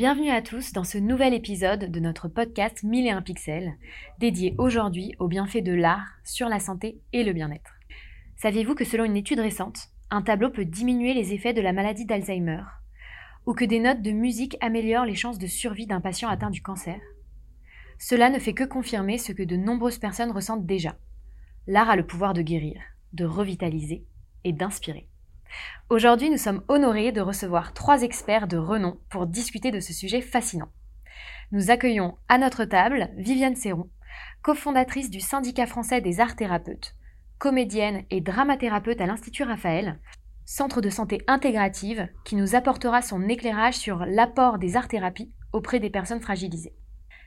[0.00, 3.74] Bienvenue à tous dans ce nouvel épisode de notre podcast 1001 pixels,
[4.18, 7.74] dédié aujourd'hui aux bienfaits de l'art sur la santé et le bien-être.
[8.36, 12.06] Saviez-vous que selon une étude récente, un tableau peut diminuer les effets de la maladie
[12.06, 12.62] d'Alzheimer
[13.44, 16.62] Ou que des notes de musique améliorent les chances de survie d'un patient atteint du
[16.62, 16.98] cancer?
[17.98, 20.96] Cela ne fait que confirmer ce que de nombreuses personnes ressentent déjà.
[21.66, 22.80] L'art a le pouvoir de guérir,
[23.12, 24.06] de revitaliser
[24.44, 25.09] et d'inspirer.
[25.88, 30.20] Aujourd'hui, nous sommes honorés de recevoir trois experts de renom pour discuter de ce sujet
[30.20, 30.70] fascinant.
[31.52, 33.90] Nous accueillons à notre table Viviane Serron,
[34.42, 36.94] cofondatrice du syndicat français des arts thérapeutes,
[37.38, 39.98] comédienne et dramathérapeute à l'Institut Raphaël,
[40.44, 45.90] centre de santé intégrative qui nous apportera son éclairage sur l'apport des arts-thérapies auprès des
[45.90, 46.74] personnes fragilisées.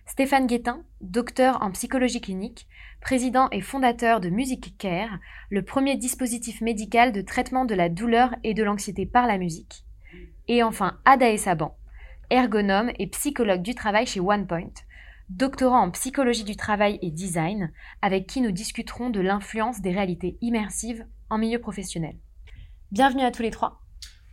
[0.05, 2.67] Stéphane Guétin, docteur en psychologie clinique,
[3.01, 5.17] président et fondateur de Music Care,
[5.49, 9.85] le premier dispositif médical de traitement de la douleur et de l'anxiété par la musique.
[10.47, 11.77] Et enfin Ada Saban,
[12.29, 14.73] ergonome et psychologue du travail chez OnePoint,
[15.29, 20.37] doctorant en psychologie du travail et design, avec qui nous discuterons de l'influence des réalités
[20.41, 22.17] immersives en milieu professionnel.
[22.91, 23.81] Bienvenue à tous les trois.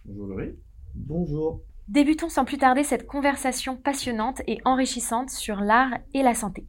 [0.05, 0.55] Bonjour Laurie.
[0.95, 1.63] Bonjour.
[1.91, 6.69] Débutons sans plus tarder cette conversation passionnante et enrichissante sur l'art et la santé.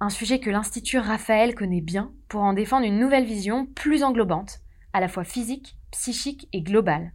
[0.00, 4.60] Un sujet que l'Institut Raphaël connaît bien pour en défendre une nouvelle vision plus englobante,
[4.94, 7.12] à la fois physique, psychique et globale.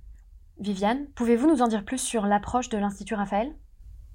[0.59, 3.51] Viviane, pouvez-vous nous en dire plus sur l'approche de l'Institut Raphaël?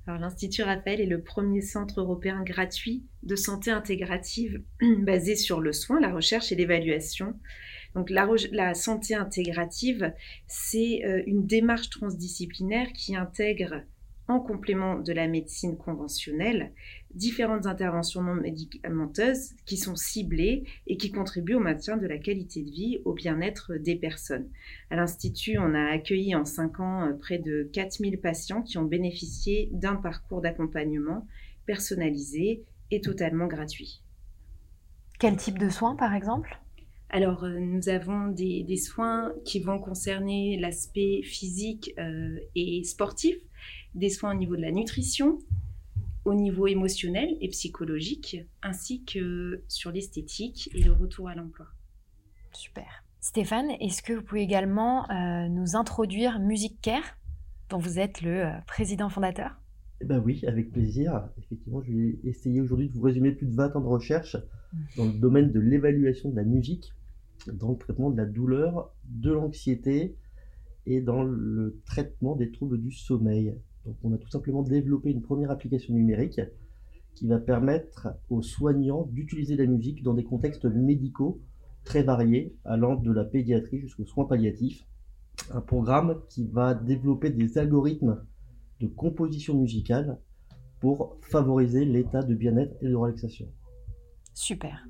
[0.07, 4.63] l'Institut Raphaël est le premier centre européen gratuit de santé intégrative
[4.99, 7.35] basé sur le soin, la recherche et l'évaluation
[7.95, 10.13] donc la, santé intégrative,
[10.49, 13.83] c'est euh, une démarche transdisciplinaire qui intègre
[14.27, 16.73] en complément de la médecine conventionnelle,
[17.15, 22.63] différentes interventions non médicamenteuses qui sont ciblées et qui contribuent au maintien de la qualité
[22.63, 24.49] de vie, au bien-être des personnes.
[24.91, 28.85] À l'Institut, on a accueilli en cinq ans euh, près de 4000 patients qui ont
[28.85, 31.27] bénéficié d'un parcours d'accompagnement
[31.67, 34.03] personnalisé et totalement gratuit.
[35.19, 36.59] Quel type de soins, par exemple?
[37.15, 43.37] Alors, euh, nous avons des, soins qui vont concerner l'aspect physique euh, et sportif,
[43.95, 45.39] des soins au niveau de la nutrition,
[46.25, 51.67] au niveau émotionnel et psychologique, ainsi que sur l'esthétique et le retour à l'emploi.
[52.53, 53.05] Super.
[53.21, 57.17] Stéphane, est-ce que vous pouvez également euh, nous introduire Music Care,
[57.71, 59.53] dont vous êtes le président fondateur?
[60.01, 61.29] Eh ben oui, avec plaisir.
[61.39, 64.37] Effectivement, je vais essayer aujourd'hui de vous résumer plus de 20 ans de recherche
[64.97, 66.93] dans le domaine de l'évaluation de la musique
[67.53, 70.17] dans le traitement de la douleur, de l'anxiété
[70.87, 73.55] et dans le traitement des troubles du sommeil.
[73.85, 76.41] Donc on a tout simplement développé une première application numérique
[77.15, 81.41] qui va permettre aux soignants d'utiliser la musique dans des contextes médicaux
[81.85, 84.87] très variés, allant de la pédiatrie jusqu'aux soins palliatifs.
[85.53, 88.25] Un programme qui va développer des algorithmes
[88.81, 90.19] de composition musicale
[90.81, 93.49] pour favoriser l'état de bien-être et de relaxation.
[94.35, 94.85] Super.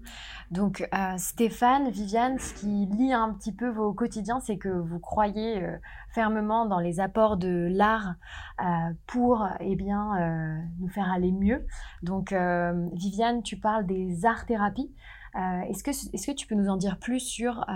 [0.51, 4.99] Donc euh, Stéphane, Viviane, ce qui lie un petit peu vos quotidiens, c'est que vous
[4.99, 5.77] croyez euh,
[6.15, 8.15] fermement dans les apports de l'art
[8.61, 8.65] euh,
[9.07, 11.67] pour eh bien, nous faire aller mieux.
[12.03, 14.95] Donc Viviane, tu parles des arts-thérapies.
[15.35, 17.67] est-ce, que, est-ce que tu peux nous en dire plus sur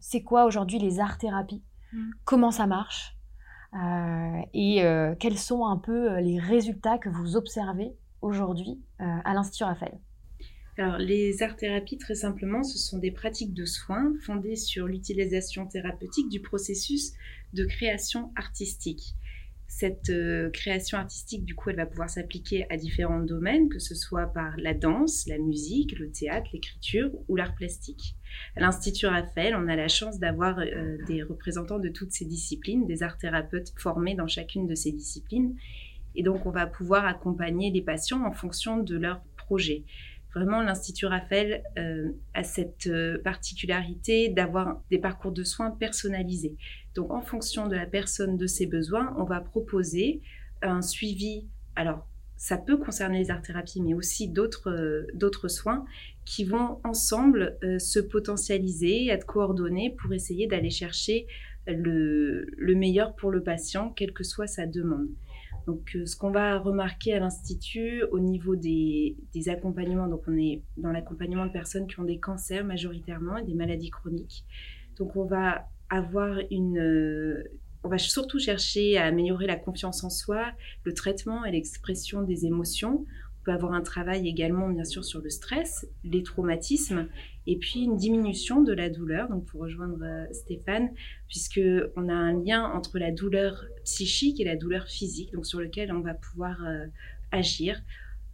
[0.00, 1.64] c'est quoi aujourd'hui les arts-thérapies?
[1.92, 2.10] Mmh.
[2.24, 3.16] Comment ça marche?
[4.52, 4.82] Et
[5.18, 9.98] quels sont un peu les résultats que vous observez aujourd'hui à l'Institut Raphaël?
[10.78, 16.28] Alors, les arts-thérapies, très simplement, ce sont des pratiques de soins fondées sur l'utilisation thérapeutique
[16.28, 17.12] du processus
[17.54, 19.14] de création artistique.
[19.68, 23.94] Cette euh, création artistique, du coup, elle va pouvoir s'appliquer à différents domaines, que ce
[23.94, 28.14] soit par la danse, la musique, le théâtre, l'écriture ou l'art plastique.
[28.54, 32.86] À l'Institut Raphaël, on a la chance d'avoir euh, des représentants de toutes ces disciplines,
[32.86, 35.56] des art thérapeutes formés dans chacune de ces disciplines.
[36.14, 39.84] Et donc, on va pouvoir accompagner les patients en fonction de leur projet.
[40.36, 46.58] Vraiment, l'Institut Raphaël euh, a cette euh, particularité d'avoir des parcours de soins personnalisés.
[46.94, 50.20] Donc, en fonction de la personne, de ses besoins, on va proposer
[50.60, 51.48] un suivi.
[51.74, 52.06] Alors,
[52.36, 55.86] ça peut concerner les art-thérapies, mais aussi d'autres euh, soins
[56.26, 61.26] qui vont ensemble se potentialiser, être coordonnés pour essayer d'aller chercher
[61.66, 65.08] le meilleur pour le patient, quelle que soit sa demande.
[65.66, 69.16] Donc, euh, ce qu'on va remarquer à l'Institut au niveau des,
[69.48, 73.54] accompagnements, donc on est dans l'accompagnement de personnes qui ont des cancers majoritairement et des
[73.54, 74.44] maladies chroniques.
[74.96, 76.78] Donc, on va avoir une.
[76.78, 77.44] Euh,
[77.82, 80.52] on va surtout chercher à améliorer la confiance en soi,
[80.84, 83.04] le traitement et l'expression des émotions
[83.46, 87.06] peut avoir un travail également, bien sûr, sur le stress, les traumatismes,
[87.46, 89.28] et puis une diminution de la douleur.
[89.28, 90.90] Donc, pour rejoindre euh, Stéphane,
[91.28, 91.60] puisque
[91.94, 95.92] on a un lien entre la douleur psychique et la douleur physique, donc sur lequel
[95.92, 96.86] on va pouvoir euh,
[97.30, 97.80] agir.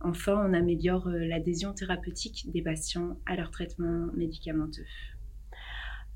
[0.00, 4.84] Enfin, on améliore euh, l'adhésion thérapeutique des patients à leur traitement médicamenteux.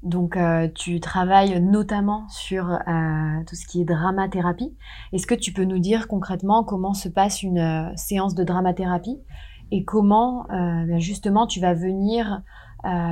[0.03, 2.79] Donc, euh, tu travailles notamment sur euh,
[3.47, 4.77] tout ce qui est dramathérapie.
[5.13, 9.19] Est-ce que tu peux nous dire concrètement comment se passe une euh, séance de dramathérapie
[9.73, 12.45] et comment ben justement tu vas venir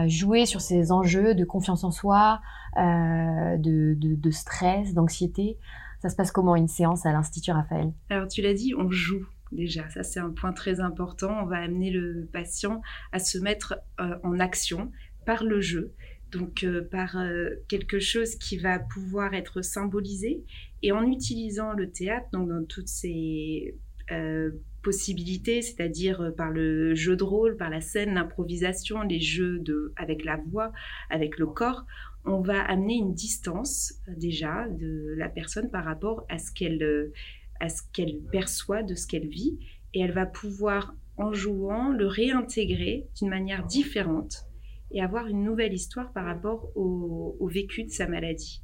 [0.06, 2.40] jouer sur ces enjeux de confiance en soi,
[2.76, 5.58] de, de, stress, d'anxiété?
[6.00, 7.92] Ça se passe comment une séance à l'Institut Raphaël?
[8.08, 9.90] Alors, tu l'as dit, on joue déjà.
[9.90, 11.36] Ça, c'est un point très important.
[11.42, 14.92] On va amener le patient à se mettre en action
[15.26, 15.92] par le jeu
[16.34, 20.44] donc euh, par euh, quelque chose qui va pouvoir être symbolisé.
[20.82, 23.78] Et en utilisant le théâtre, donc dans toutes ses
[24.10, 24.50] euh,
[24.82, 30.24] possibilités, c'est-à-dire par le jeu de rôle, par la scène, l'improvisation, les jeux de, avec
[30.24, 30.72] la voix,
[31.08, 31.86] avec le corps,
[32.26, 37.12] on va amener une distance déjà de la personne par rapport à ce qu'elle
[37.60, 39.58] à ce qu'elle perçoit de ce qu'elle vit.
[39.94, 44.48] Et elle va pouvoir en jouant le réintégrer d'une manière différente
[44.94, 48.62] et avoir une nouvelle histoire par rapport au, vécu de sa maladie.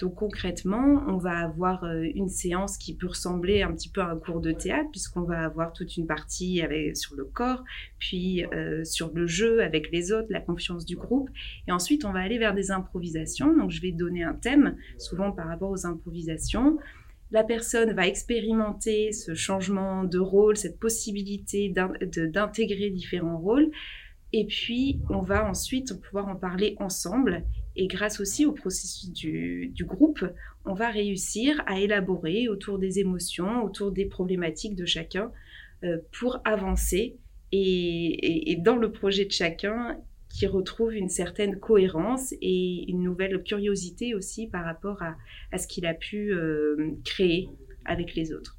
[0.00, 4.10] Donc concrètement, on va avoir euh, une séance qui peut ressembler un petit peu à
[4.10, 7.64] un cours de théâtre, puisqu'on va avoir toute une partie avec, sur le corps,
[7.98, 11.30] puis euh, sur le jeu avec les autres, la confiance du groupe.
[11.66, 13.56] Et ensuite, on va aller vers des improvisations.
[13.56, 16.78] Donc je vais donner un thème, souvent par rapport aux improvisations.
[17.30, 23.70] La personne va expérimenter ce changement de rôle, cette possibilité d'intégrer différents rôles.
[24.32, 27.44] Et puis, on va ensuite pouvoir en parler ensemble.
[27.76, 30.24] Et grâce aussi au processus du, groupe,
[30.64, 35.32] on va réussir à élaborer autour des émotions, autour des problématiques de chacun
[35.84, 37.16] euh, pour avancer.
[37.52, 39.96] Et, dans le projet de chacun,
[40.28, 45.86] qui retrouve une certaine cohérence et une nouvelle curiosité aussi par rapport à, ce qu'il
[45.86, 47.48] a pu euh, créer
[47.86, 48.58] avec les autres.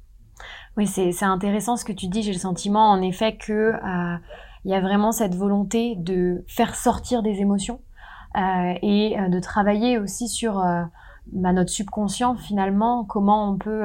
[0.76, 2.22] Oui, c'est intéressant ce que tu dis.
[2.22, 4.16] J'ai le sentiment, en effet, que euh,
[4.64, 7.80] il y a vraiment cette volonté de faire sortir des émotions
[8.36, 10.82] euh, et euh, de travailler aussi sur euh,
[11.32, 13.82] bah, notre subconscient finalement, comment on peut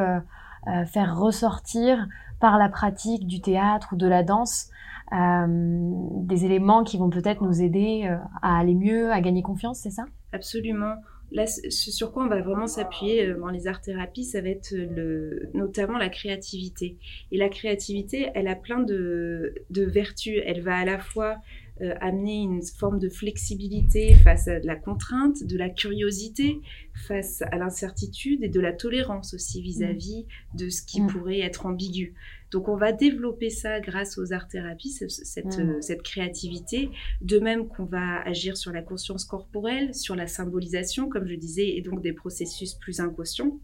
[0.87, 2.07] faire ressortir
[2.39, 4.71] par la pratique du théâtre ou de la danse
[5.11, 8.11] des éléments qui vont peut-être nous aider
[8.41, 10.05] à aller mieux, à gagner confiance, c'est ça?
[10.33, 10.95] Absolument.
[11.31, 15.49] Là, ce sur quoi on va vraiment s'appuyer dans les arts-thérapies, ça va être le,
[15.53, 16.97] notamment la créativité.
[17.31, 20.41] Et la créativité, elle a plein de, de vertus.
[20.45, 21.37] Elle va à la fois
[21.81, 26.61] euh, amener une forme de flexibilité face à la contrainte, de la curiosité
[27.05, 31.07] face à l'incertitude et de la tolérance aussi vis-à-vis de ce qui mm.
[31.07, 32.13] pourrait être ambigu.
[32.51, 35.59] Donc on va développer ça grâce aux arts-thérapies, cette, mm.
[35.59, 36.89] euh, cette, créativité,
[37.21, 41.69] de même qu'on va agir sur la conscience corporelle, sur la symbolisation, comme je disais,
[41.69, 43.59] et donc des processus plus inconscients.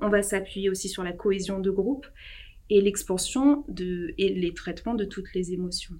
[0.00, 2.06] On va s'appuyer aussi sur la cohésion de groupe
[2.70, 5.96] et l'expansion de, et les traitements de toutes les émotions.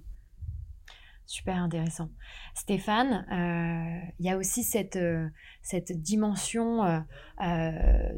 [1.25, 2.09] Super intéressant.
[2.53, 5.27] Stéphane, euh, il y a aussi cette, euh,
[5.61, 6.99] cette dimension euh,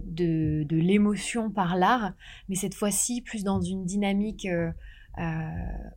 [0.04, 2.13] de, de l'émotion par l'art,
[2.50, 4.48] mais cette fois-ci plus dans une dynamique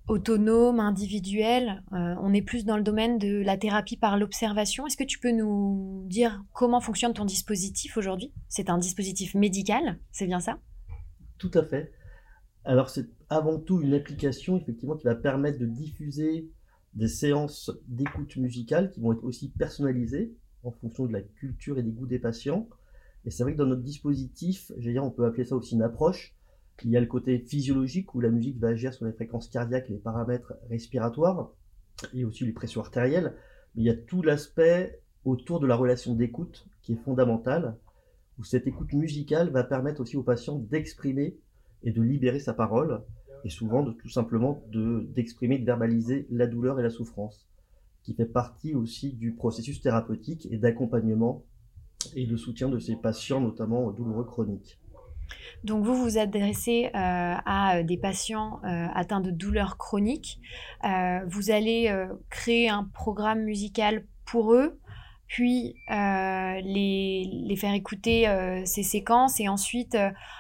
[0.07, 1.83] autonome, individuelle.
[1.91, 4.87] on est plus dans le domaine de la thérapie par l'observation.
[4.87, 8.33] Est-ce que tu peux nous dire comment fonctionne ton dispositif aujourd'hui?
[8.49, 10.61] C'est un dispositif médical, c'est bien ça?
[11.39, 11.93] Tout à fait.
[12.65, 16.49] Alors c'est avant tout une application effectivement qui va permettre de diffuser
[16.99, 21.83] des séances d'écoute musicale qui vont être aussi personnalisées en fonction de la culture et
[21.85, 22.69] des goûts des patients.
[23.25, 26.35] Et c'est vrai que dans notre dispositif, on peut appeler ça aussi une approche.
[26.85, 29.89] Il y a le côté physiologique où la musique va agir sur les fréquences cardiaques,
[29.89, 31.51] les paramètres respiratoires
[32.15, 33.35] et aussi les pressions artérielles.
[33.75, 37.77] Mais il y a tout l'aspect autour de la relation d'écoute qui est fondamentale,
[38.41, 41.37] où cette écoute musicale va permettre aussi au patient d'exprimer
[41.85, 43.03] et de libérer sa parole
[43.45, 47.47] et souvent de, tout simplement d'exprimer, de, verbaliser la douleur et la souffrance,
[48.03, 51.45] qui fait partie aussi du processus thérapeutique et d'accompagnement
[52.15, 54.79] et de soutien de ces patients, notamment douloureux chroniques.
[55.65, 60.41] Donc vous vous adressez euh, à des patients euh, atteints de douleurs chroniques.
[60.85, 61.95] Euh, vous allez
[62.31, 64.79] créer un programme musical pour eux,
[65.27, 68.27] puis les, les, faire écouter
[68.65, 69.97] ces séquences et ensuite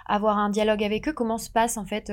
[0.06, 1.12] avoir un dialogue avec eux.
[1.12, 2.12] Comment se passe en fait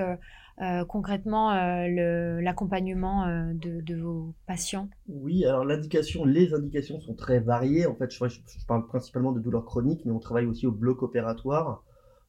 [0.61, 7.39] euh, concrètement euh, l'accompagnement euh, de, vos patients Oui, alors l'indication, les indications sont très
[7.39, 7.85] variées.
[7.85, 11.83] En fait, je, parle principalement de douleurs chroniques, mais on travaille aussi au bloc opératoire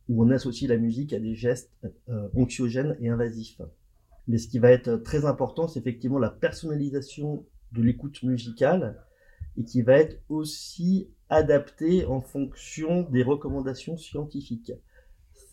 [0.08, 1.70] où on associe la musique à des gestes
[2.36, 3.60] anxiogènes et invasifs.
[4.28, 9.00] Mais ce qui va être très important, c'est effectivement la personnalisation de l'écoute musicale
[9.56, 14.72] et qui va être aussi adaptée en fonction des recommandations scientifiques.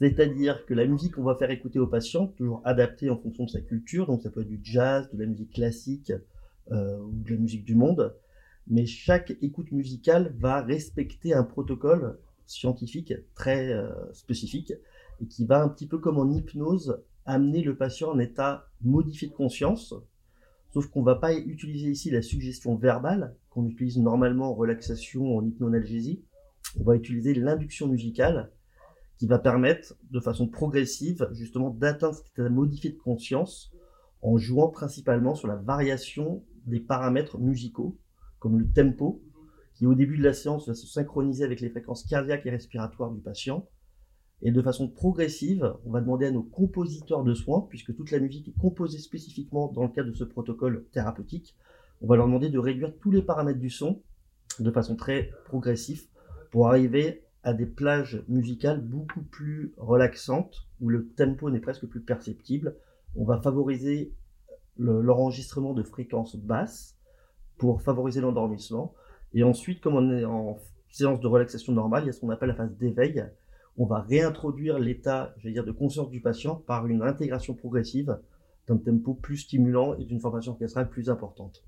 [0.04, 3.50] C'est-à-dire que la musique qu'on va faire écouter au patient, toujours adaptée en fonction de
[3.50, 6.12] sa culture, donc ça peut être du jazz, de la musique classique
[6.72, 8.14] euh, ou de la musique du monde,
[8.68, 14.74] mais chaque écoute musicale va respecter un protocole scientifique très euh, spécifique
[15.22, 19.30] et qui va un petit peu comme en hypnose amener le patient en état modifié
[19.30, 19.94] de conscience,
[20.74, 25.38] sauf qu'on ne va pas utiliser ici la suggestion verbale qu'on utilise normalement en relaxation,
[25.38, 26.26] en hypnonalgésie.
[26.78, 28.52] On va utiliser l'induction musicale
[29.18, 33.72] qui va permettre de façon progressive justement d'atteindre cet état modifié de conscience
[34.22, 37.98] en jouant principalement sur la variation des paramètres musicaux
[38.40, 39.22] comme le tempo
[39.76, 43.12] qui au début de la séance va se synchroniser avec les fréquences cardiaques et respiratoires
[43.12, 43.68] du patient.
[44.42, 48.20] Et de façon progressive, on va demander à nos compositeurs de soins, puisque toute la
[48.20, 51.56] musique est composée spécifiquement dans le cadre de ce protocole thérapeutique,
[52.02, 54.02] on va leur demander de réduire tous les paramètres du son
[54.60, 56.08] de façon très progressive
[56.52, 62.02] pour arriver à des plages musicales beaucoup plus relaxantes, où le tempo n'est presque plus
[62.02, 62.76] perceptible.
[63.16, 64.14] On va favoriser
[64.78, 66.98] l'enregistrement de fréquences basses
[67.58, 68.94] pour favoriser l'endormissement.
[69.34, 70.58] Et ensuite, comme on est en
[70.90, 73.26] séance de relaxation normale, il y a ce qu'on appelle la phase d'éveil,
[73.78, 78.20] on va réintroduire l'état, de conscience du patient par une intégration progressive
[78.68, 81.64] d'un tempo plus stimulant et d'une formation orchestrale plus importante.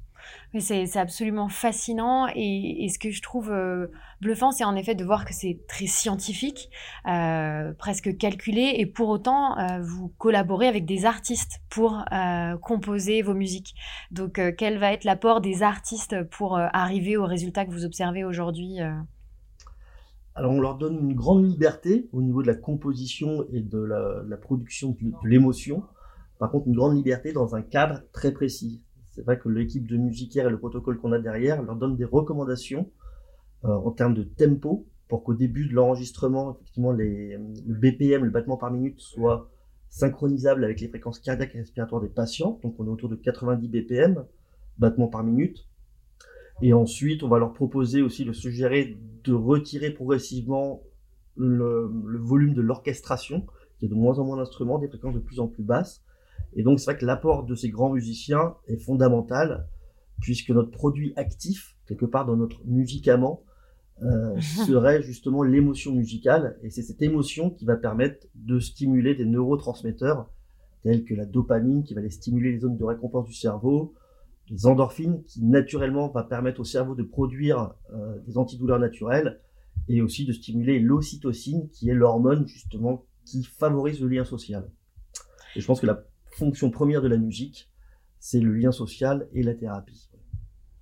[0.60, 3.88] C'est absolument fascinant et, ce que je trouve euh,
[4.22, 6.70] bluffant, c'est en effet de voir que c'est très scientifique,
[7.08, 12.06] euh, presque calculé, et pour autant, euh, vous collaborez avec des artistes pour
[12.62, 13.76] composer vos musiques.
[14.12, 18.80] Donc, quel va être l'apport des artistes pour arriver au résultat que vous observez aujourd'hui
[20.38, 24.38] alors on leur donne une grande liberté au niveau de la composition et de la,
[24.38, 25.84] production de, l'émotion.
[26.40, 28.82] Par contre, une grande liberté dans un cadre très précis.
[29.16, 32.04] C'est vrai que l'équipe de musicaire et le protocole qu'on a derrière leur donne des
[32.04, 32.92] recommandations
[33.64, 38.30] euh, en termes de tempo pour qu'au début de l'enregistrement, effectivement, les, le BPM, le
[38.30, 39.50] battement par minute, soit
[39.88, 42.60] synchronisable avec les fréquences cardiaques et respiratoires des patients.
[42.64, 44.26] Donc on est autour de 90 BPM,
[44.78, 45.66] battements par minute.
[46.62, 50.84] Et ensuite, on va leur proposer aussi de suggérer de retirer progressivement
[51.38, 53.46] le, volume de l'orchestration,
[53.80, 56.04] qui est de moins en moins d'instruments, des fréquences de plus en plus basses.
[56.56, 59.68] Et donc, c'est vrai que l'apport de ces grands musiciens est fondamental,
[60.22, 63.44] puisque notre produit actif, quelque part dans notre médicament,
[64.02, 66.58] euh, serait justement l'émotion musicale.
[66.64, 70.30] Et c'est cette émotion qui va permettre de stimuler des neurotransmetteurs,
[70.84, 73.94] tels que la dopamine, qui va aller stimuler les zones de récompense du cerveau,
[74.50, 79.42] les endorphines qui naturellement va permettre au cerveau de produire euh, des antidouleurs naturelles
[79.90, 84.70] et aussi de stimuler l'ocytocine qui est l'hormone justement qui favorise le lien social.
[85.56, 87.70] Et je pense que la fonction première de la musique,
[88.20, 90.10] c'est le lien social et la thérapie.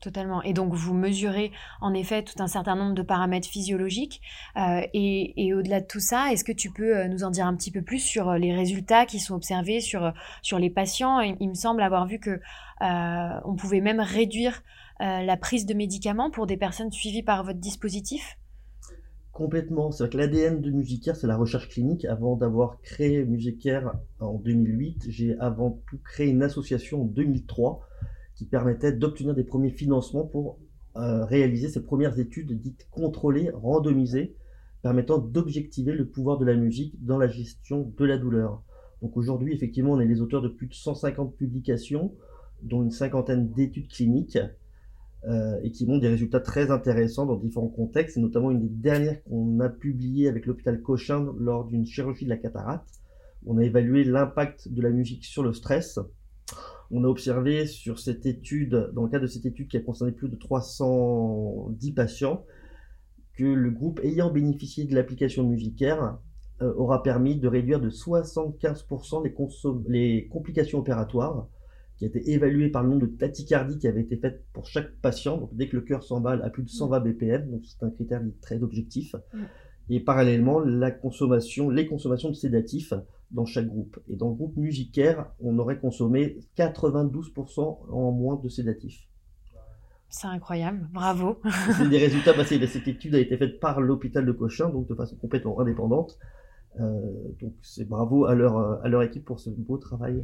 [0.03, 0.41] Totalement.
[0.43, 4.21] Et donc, vous mesurez en effet tout un certain nombre de paramètres physiologiques.
[4.57, 7.55] Euh, et, au-delà de tout ça, est-ce que tu peux euh, nous en dire un
[7.55, 11.21] petit peu plus sur euh, les résultats qui sont observés sur, sur les patients?
[11.21, 12.41] Il, me semble avoir vu que
[12.81, 14.61] on pouvait même réduire
[14.99, 18.37] la prise de médicaments pour des personnes suivies par votre dispositif.
[19.33, 19.91] Complètement.
[19.91, 22.05] C'est vrai que l'ADN de Musicaire, c'est la recherche clinique.
[22.05, 27.81] Avant d'avoir créé Musicaire en 2008, j'ai avant tout créé une association en 2003
[28.35, 30.59] qui permettait d'obtenir des premiers financements pour
[30.97, 34.35] euh, réaliser ces premières études dites contrôlées, randomisées,
[34.83, 38.61] permettant d'objectiver le pouvoir de la musique dans la gestion de la douleur.
[39.01, 42.13] Donc aujourd'hui, effectivement, on est les auteurs de plus de 150 publications,
[42.61, 44.37] dont une cinquantaine d'études cliniques,
[45.27, 48.69] euh, et qui montrent des résultats très intéressants dans différents contextes, et notamment une des
[48.69, 52.89] dernières qu'on a publiées avec l'hôpital Cochin lors d'une chirurgie de la cataracte.
[53.45, 55.99] On a évalué l'impact de la musique sur le stress,
[56.91, 60.11] on a observé sur cette étude, dans le cadre de cette étude qui a concerné
[60.11, 62.45] plus de 310 patients,
[63.35, 66.19] que le groupe ayant bénéficié de l'application Musicaire
[66.61, 69.33] euh, aura permis de réduire de 75% les,
[69.89, 71.47] les, complications opératoires,
[71.97, 74.91] qui a été évalué par le nombre de tachycardies qui avait été faites pour chaque
[75.01, 75.37] patient.
[75.37, 78.21] Donc dès que le cœur s'emballe à plus de 120 BPM, donc c'est un critère
[78.41, 79.15] très objectif.
[79.89, 82.93] Et parallèlement, la consommation, les consommations de sédatifs
[83.31, 83.99] dans chaque groupe.
[84.07, 89.07] Et dans le groupe musicaire, on aurait consommé 92% en moins de sédatifs.
[90.07, 91.39] C'est incroyable, bravo.
[91.75, 94.93] c'est des résultats, bah, cette étude a été faite par l'hôpital de Cochin, donc de
[94.93, 96.19] façon complètement indépendante.
[96.79, 97.01] Euh,
[97.41, 100.23] donc c'est bravo à leur, à leur équipe pour ce beau travail.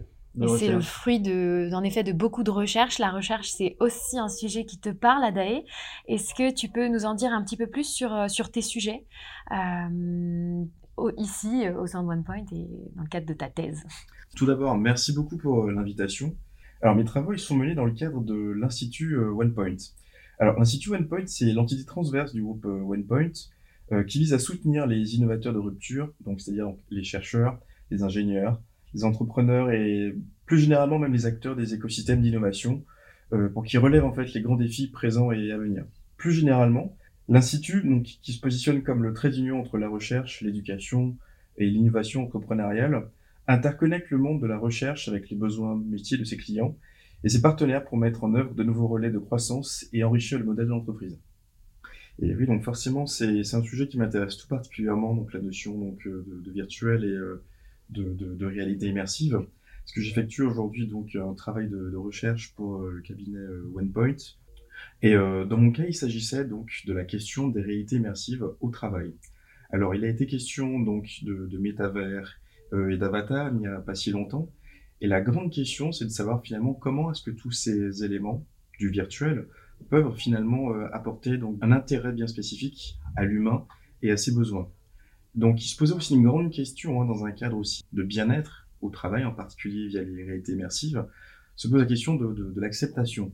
[0.57, 2.99] C'est le fruit de, en effet de beaucoup de recherches.
[2.99, 5.63] La recherche, c'est aussi un sujet qui te parle, Adae.
[6.07, 8.61] Est-ce que tu peux nous en dire un petit peu plus sur, euh, sur tes
[8.61, 9.05] sujets
[9.51, 10.63] euh,
[11.17, 13.83] ici, euh, au sein de OnePoint et dans le cadre de ta thèse?
[14.35, 16.35] Tout d'abord, merci beaucoup pour l'invitation.
[16.81, 19.75] Alors, mes travaux, ils sont menés dans le cadre de l'Institut OnePoint.
[20.39, 23.31] Alors, l'Institut OnePoint, c'est l'entité transverse du groupe euh, OnePoint
[24.07, 27.57] qui vise à soutenir les innovateurs de rupture, donc c'est-à-dire les chercheurs,
[27.89, 28.61] les ingénieurs,
[28.93, 30.15] les entrepreneurs et
[30.45, 32.83] plus généralement même les acteurs des écosystèmes d'innovation
[33.53, 35.85] pour qu'ils relèvent en fait les grands défis présents et à venir.
[36.17, 36.97] Plus généralement,
[37.29, 41.15] l'Institut, donc, qui se positionne comme le trait d'union entre la recherche, l'éducation
[41.57, 43.07] et l'innovation entrepreneuriale,
[43.47, 46.75] interconnecte le monde de la recherche avec les besoins métiers de ses clients
[47.23, 50.45] et ses partenaires pour mettre en œuvre de nouveaux relais de croissance et enrichir le
[50.45, 51.19] modèle de l'entreprise.
[52.21, 56.05] Et oui, donc forcément, c'est un sujet qui m'intéresse tout particulièrement, donc la notion donc,
[56.05, 57.43] euh, de, virtuel et euh,
[57.89, 59.33] de, réalité immersive.
[59.33, 63.39] Parce que j'effectue aujourd'hui donc un travail de, recherche pour euh, le cabinet
[63.73, 64.17] OnePoint.
[65.01, 69.13] Et dans mon cas, il s'agissait donc de la question des réalités immersives au travail.
[69.71, 72.39] Alors, il a été question donc de, métavers
[72.73, 74.51] euh, et d'Avatar il n'y a pas si longtemps.
[75.01, 78.45] Et la grande question, c'est de savoir finalement comment est-ce que tous ces éléments
[78.79, 79.47] du virtuel
[79.89, 83.65] peuvent finalement euh, apporter donc un intérêt bien spécifique à l'humain
[84.01, 84.69] et à ses besoins.
[85.35, 88.67] Donc il se posait aussi une grande question hein, dans un cadre aussi de bien-être
[88.81, 91.05] au travail, en particulier via les réalités immersives,
[91.55, 93.31] se pose la question de, l'acceptation.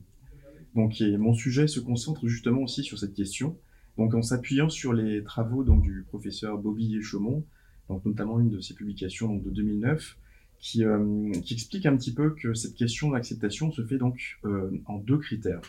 [0.74, 3.56] Donc mon sujet se concentre justement aussi sur cette question,
[3.96, 7.44] donc en s'appuyant sur les travaux donc, du professeur Bobby Chaumont,
[7.88, 10.18] donc notamment une de ses publications donc, de 2009,
[10.58, 14.70] qui, euh, qui, explique un petit peu que cette question d'acceptation se fait donc euh,
[14.86, 15.60] en deux critères.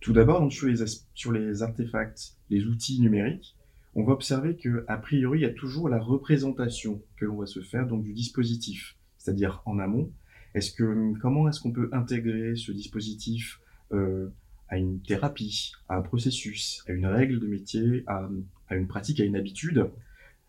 [0.00, 3.56] Tout d'abord, sur les artefacts, les outils numériques,
[3.94, 7.46] on va observer que a priori, il y a toujours la représentation que l'on va
[7.46, 10.12] se faire donc du dispositif, c'est-à-dire en amont.
[10.54, 13.60] Est-ce que comment est-ce qu'on peut intégrer ce dispositif
[13.92, 14.28] euh,
[14.68, 18.28] à une thérapie, à un processus, à une règle de métier, à,
[18.70, 19.90] une pratique, à une habitude?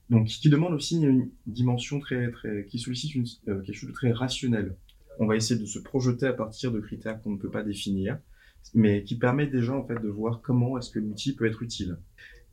[0.10, 3.94] Donc, qui demande aussi une dimension très, très, qui sollicite une, euh, quelque chose de
[3.94, 4.76] très rationnel.
[5.20, 8.20] On va essayer de se projeter à partir de critères qu'on ne peut pas définir,
[8.74, 11.98] mais qui permet déjà en fait de voir comment est-ce que l'outil peut être utile.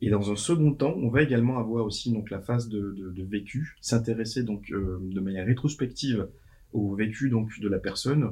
[0.01, 3.09] Et dans un second temps, on va également avoir aussi donc la phase de, de,
[3.09, 6.27] de vécu, s'intéresser donc euh, de manière rétrospective
[6.71, 8.31] au vécu donc de la personne,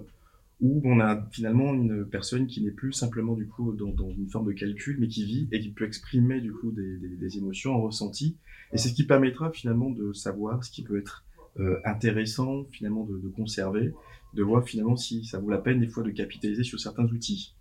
[0.60, 4.28] où on a finalement une personne qui n'est plus simplement du coup dans, dans, une
[4.28, 7.38] forme de calcul, mais qui vit et qui peut exprimer du coup des, des, des
[7.38, 8.38] émotions en ressenti,
[8.74, 11.26] et c'est ce qui permettra finalement de savoir ce qui peut être
[11.60, 13.94] euh, intéressant finalement de, de, conserver,
[14.34, 17.56] de voir finalement si ça vaut la peine des fois de capitaliser sur certains outils.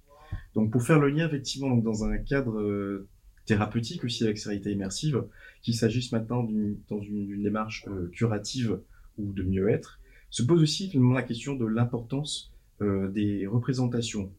[0.55, 3.09] Donc pour faire le lien effectivement donc, dans un cadre euh,
[3.47, 5.25] thérapeutique aussi avec réalité immersive,
[5.63, 8.81] qu'il s'agisse maintenant d'une, dans une, démarche euh, curative
[9.19, 14.33] ou de mieux-être, se pose aussi la question de l'importance euh, des représentations.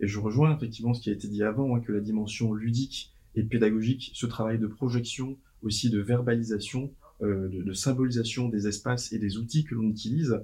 [0.00, 3.12] Et je rejoins effectivement ce qui a été dit avant, hein, que la dimension ludique
[3.34, 9.18] et pédagogique, ce travail de projection, aussi de verbalisation, euh, de, symbolisation des espaces et
[9.18, 10.40] des outils que l'on utilise,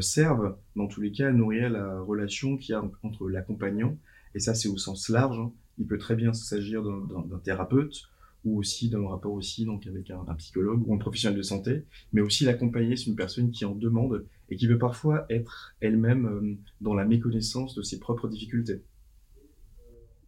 [0.00, 3.96] servent dans tous les cas à nourrir la relation qu'il y a entre l'accompagnant,
[4.34, 5.52] et ça c'est au sens large, hein.
[5.78, 8.08] Il peut très bien s'agir d'un thérapeute,
[8.44, 12.20] ou aussi le rapport aussi donc avec un, psychologue ou un professionnel de santé, mais
[12.20, 16.56] aussi l'accompagner, c'est une personne qui en demande et qui peut parfois être elle-même euh,
[16.80, 18.82] dans la méconnaissance de ses propres difficultés.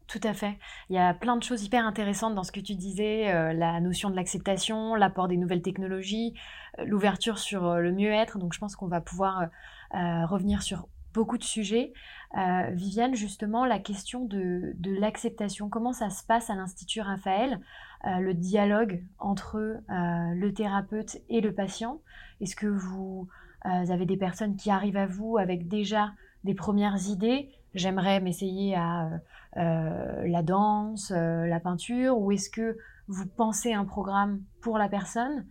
[0.07, 0.59] Tout à fait.
[0.89, 3.81] Il y a plein de choses hyper intéressantes dans ce que tu disais, euh, la
[3.81, 6.35] notion de l'acceptation, l'apport des nouvelles technologies,
[6.81, 8.39] euh, l'ouverture sur le mieux-être.
[8.39, 9.49] Donc je pense qu'on va pouvoir
[9.93, 11.93] revenir sur beaucoup de sujets.
[12.37, 17.61] Euh, Viviane, justement, la question de, de l'acceptation, comment ça se passe à l'Institut Raphaël,
[18.05, 22.01] le dialogue entre le thérapeute et le patient?
[22.41, 23.29] Est-ce que vous
[23.65, 26.13] vous avez des personnes qui arrivent à vous avec déjà
[26.45, 27.51] des premières idées?
[27.75, 29.21] J'aimerais m'essayer à
[29.57, 34.89] euh, la danse, euh, la peinture, ou est-ce que vous pensez un programme pour la
[34.89, 35.47] personne?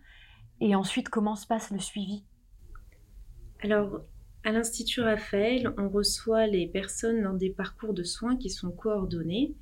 [0.60, 2.24] Et ensuite, comment se passe le suivi?
[3.62, 4.00] Alors,
[4.44, 9.54] à l'Institut Raphaël, on reçoit les personnes dans des parcours de soins qui sont coordonnés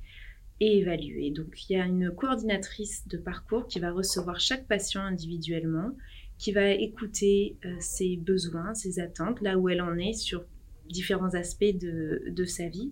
[0.59, 1.31] et évalués.
[1.31, 5.91] Donc, il y a une coordinatrice de parcours qui va recevoir chaque patient individuellement
[6.39, 10.45] qui va écouter euh, ses besoins, ses attentes, là où elle en est sur
[10.87, 12.91] différents aspects de, sa vie,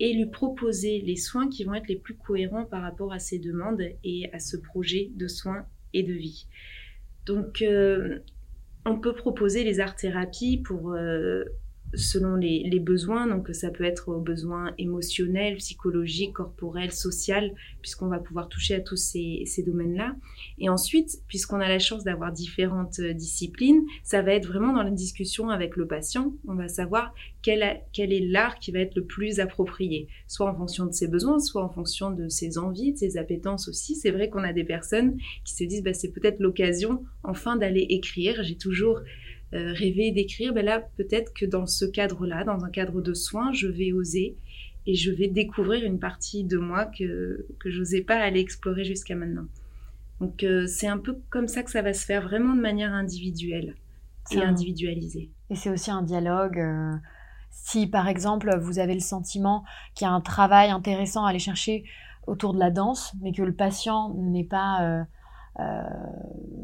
[0.00, 3.40] et lui proposer les soins qui vont être les plus cohérents par rapport à ses
[3.40, 6.46] demandes et à ce projet de soins et de vie.
[7.26, 8.20] Donc, euh,
[8.88, 11.44] on peut proposer les art-thérapies pour euh,
[11.94, 13.26] selon les, besoins.
[13.26, 18.80] Donc, ça peut être aux besoins émotionnels, psychologiques, corporels, social, puisqu'on va pouvoir toucher à
[18.80, 20.14] tous ces, domaines-là.
[20.58, 24.82] Et ensuite, puisqu'on a la chance d'avoir différentes euh, disciplines, ça va être vraiment dans
[24.82, 26.32] la discussion avec le patient.
[26.46, 30.54] On va savoir quel, quel est l'art qui va être le plus approprié, soit en
[30.54, 33.96] fonction de ses besoins, soit en fonction de ses envies, de ses appétences aussi.
[33.96, 37.86] C'est vrai qu'on a des personnes qui se disent, bah, c'est peut-être l'occasion enfin d'aller
[37.90, 38.42] écrire.
[38.42, 39.00] J'ai toujours
[39.52, 43.66] rêver d'écrire, ben là, peut-être que dans ce cadre-là, dans un cadre de soins, je
[43.66, 44.36] vais oser
[44.86, 48.84] et je vais découvrir une partie de moi que, que je n'osais pas aller explorer
[48.84, 49.46] jusqu'à maintenant.
[50.20, 53.74] Donc c'est un peu comme ça que ça va se faire, vraiment de manière individuelle
[54.32, 55.30] et individualisée.
[55.50, 56.58] Et c'est aussi un dialogue
[57.50, 61.38] si par exemple vous avez le sentiment qu'il y a un travail intéressant à aller
[61.38, 61.84] chercher
[62.26, 65.04] autour de la danse, mais que le patient n'est pas euh, euh,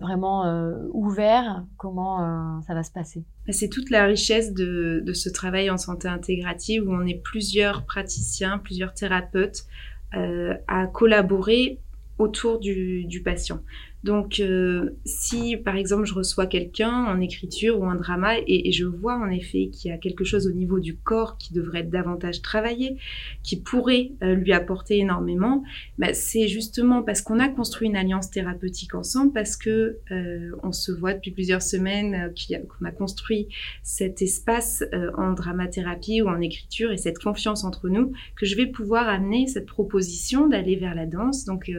[0.00, 5.28] vraiment euh, ouvert, comment ça va se passer bah, C'est toute la richesse de, ce
[5.28, 9.64] travail en santé intégrative où on est plusieurs praticiens, plusieurs thérapeutes
[10.12, 11.80] à collaborer
[12.18, 13.60] autour du patient.
[14.04, 18.84] Donc, euh, si par exemple je reçois quelqu'un en écriture ou en drama et, je
[18.84, 21.90] vois en effet qu'il y a quelque chose au niveau du corps qui devrait être
[21.90, 22.98] davantage travaillé,
[23.42, 25.64] qui pourrait euh, lui apporter énormément,
[25.96, 30.72] bah, c'est justement parce qu'on a construit une alliance thérapeutique ensemble, parce que euh, on
[30.72, 32.30] se voit depuis plusieurs semaines,
[32.78, 33.48] qu'on a, construit
[33.82, 34.84] cet espace
[35.16, 39.46] en dramathérapie ou en écriture et cette confiance entre nous, que je vais pouvoir amener
[39.46, 41.46] cette proposition d'aller vers la danse.
[41.46, 41.70] Donc,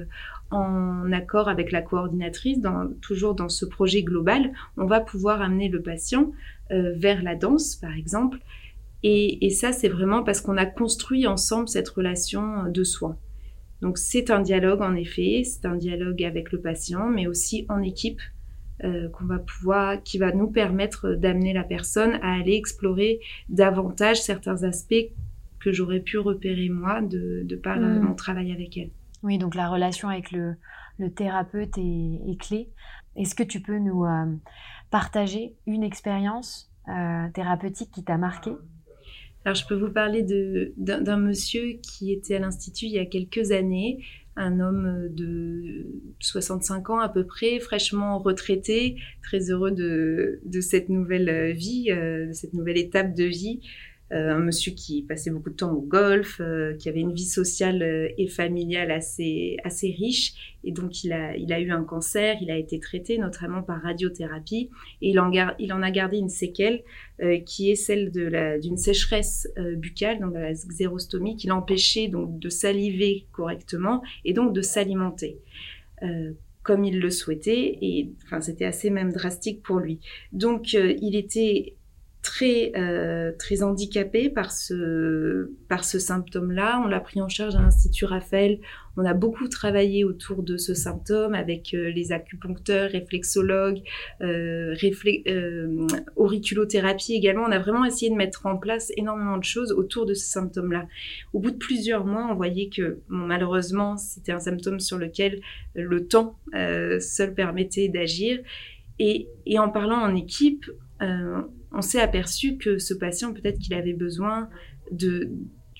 [0.51, 2.59] en accord avec la coordinatrice,
[3.01, 6.31] toujours dans ce projet global, on va pouvoir amener le patient
[6.71, 8.39] euh, vers la danse, par exemple.
[9.07, 13.17] Et, ça, c'est vraiment parce qu'on a construit ensemble cette relation de soins.
[13.81, 17.83] Donc c'est un dialogue en effet, c'est un dialogue avec le patient, mais aussi en
[17.83, 18.19] équipe
[18.83, 24.23] euh, qu'on va pouvoir, qui va nous permettre d'amener la personne à aller explorer davantage
[24.23, 25.11] certains aspects
[25.59, 27.99] que j'aurais pu repérer moi de, par euh, mmh.
[27.99, 28.89] mon travail avec elle.
[29.25, 30.55] Oui, donc la relation avec le,
[31.15, 32.69] thérapeute est, clé.
[33.15, 34.35] Est-ce que tu peux nous euh,
[34.91, 38.51] partager une expérience euh, thérapeutique qui t'a marqué
[39.43, 40.23] Alors, je peux vous parler
[40.77, 45.87] d'un monsieur qui était à l'Institut il y a quelques années, un homme de
[46.19, 52.33] 65 ans à peu près, fraîchement retraité, très heureux de, cette nouvelle vie, euh, de
[52.33, 53.61] cette nouvelle étape de vie.
[54.15, 57.25] Euh, un monsieur qui passait beaucoup de temps au golf, euh, qui avait une vie
[57.25, 60.55] sociale euh, et familiale assez, assez riche.
[60.63, 63.81] Et donc, il a, il a eu un cancer, il a été traité notamment par
[63.81, 64.69] radiothérapie.
[65.01, 66.83] Et il en, il en a gardé une séquelle
[67.45, 69.47] qui est celle d'une sécheresse
[69.77, 75.37] buccale, donc la xérostomie, qui l'empêchait donc de saliver correctement et donc de s'alimenter
[76.63, 77.77] comme il le souhaitait.
[77.81, 79.99] Et enfin, c'était assez même drastique pour lui.
[80.33, 81.75] Donc, il était
[82.35, 86.81] très euh, handicapé par ce symptôme-là.
[86.83, 88.59] On l'a pris en charge à l'Institut Raphaël.
[88.97, 93.81] On a beaucoup travaillé autour de ce symptôme avec euh, les acupuncteurs, réflexologues,
[94.21, 94.75] euh,
[96.17, 97.43] auriculothérapie également.
[97.43, 100.87] On a vraiment essayé de mettre en place énormément de choses autour de ce symptôme-là.
[101.31, 105.39] Au bout de plusieurs mois, on voyait que malheureusement, c'était un symptôme sur lequel
[105.73, 106.37] le temps
[106.99, 108.39] seul permettait d'agir.
[108.99, 110.65] Et, et, en parlant en équipe,
[111.71, 114.49] on s'est aperçu que ce patient, peut-être qu'il avait besoin
[114.91, 115.31] de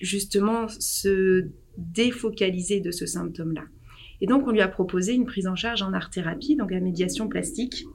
[0.01, 3.63] justement se défocaliser de ce symptôme-là.
[4.21, 7.27] Et donc, on lui a proposé une prise en charge en art-thérapie, donc la médiation
[7.27, 7.85] plastique.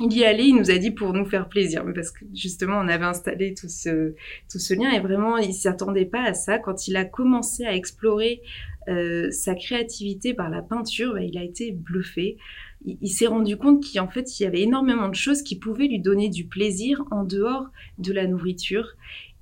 [0.00, 2.88] Il y allait, il nous a dit pour nous faire plaisir, parce que justement, on
[2.88, 4.14] avait installé tout ce,
[4.50, 6.58] tout ce lien et vraiment, il s'attendait pas à ça.
[6.58, 8.42] Quand il a commencé à explorer
[8.88, 12.36] euh, sa créativité par la peinture, bah, il a été bluffé
[12.84, 16.00] il, s'est rendu compte qu'en fait, il y avait énormément de choses qui pouvaient lui
[16.00, 17.66] donner du plaisir en dehors
[17.98, 18.88] de la nourriture.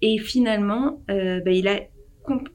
[0.00, 1.68] Et finalement, euh, bah, il,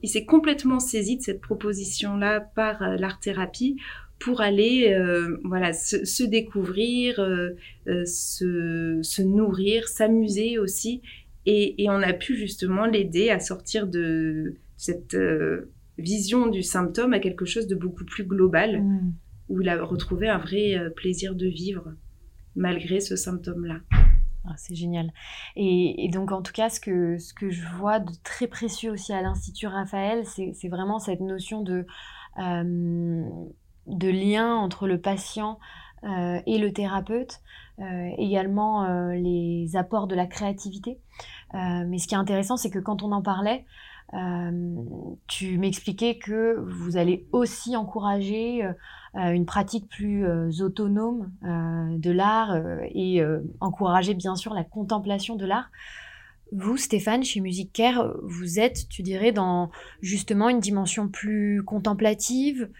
[0.02, 3.76] il s'est complètement saisi de cette proposition-là par euh, l'art-thérapie
[4.18, 7.16] pour aller euh, voilà, se, découvrir,
[7.86, 11.02] se, se, nourrir, s'amuser aussi.
[11.46, 15.16] Et, et, on a pu justement l'aider à sortir de cette
[15.98, 18.82] vision du symptôme à quelque chose de beaucoup plus global.
[18.82, 19.12] Mmh
[19.48, 21.92] où il a retrouvé un vrai euh, plaisir de vivre
[22.56, 23.76] malgré ce symptôme-là.
[24.44, 25.12] Ah, c'est génial.
[25.56, 29.12] Et, donc, en tout cas, ce que, ce que je vois de très précieux aussi
[29.12, 31.86] à l'Institut Raphaël, c'est vraiment cette notion de,
[32.38, 33.28] euh,
[33.86, 35.58] de lien entre le patient
[36.04, 37.40] euh, et le thérapeute,
[38.16, 40.98] également les apports de la créativité.
[41.52, 43.64] mais ce qui est intéressant, c'est que quand on en parlait,
[45.26, 48.64] tu m'expliquais que vous allez aussi encourager
[49.16, 52.56] euh, une pratique plus euh, autonome euh, de l'art
[52.94, 53.22] et
[53.60, 55.70] encourager bien sûr la contemplation de l'art.
[56.50, 62.70] Vous, Stéphane, chez Music Care, vous êtes, tu dirais, dans justement une dimension plus contemplative,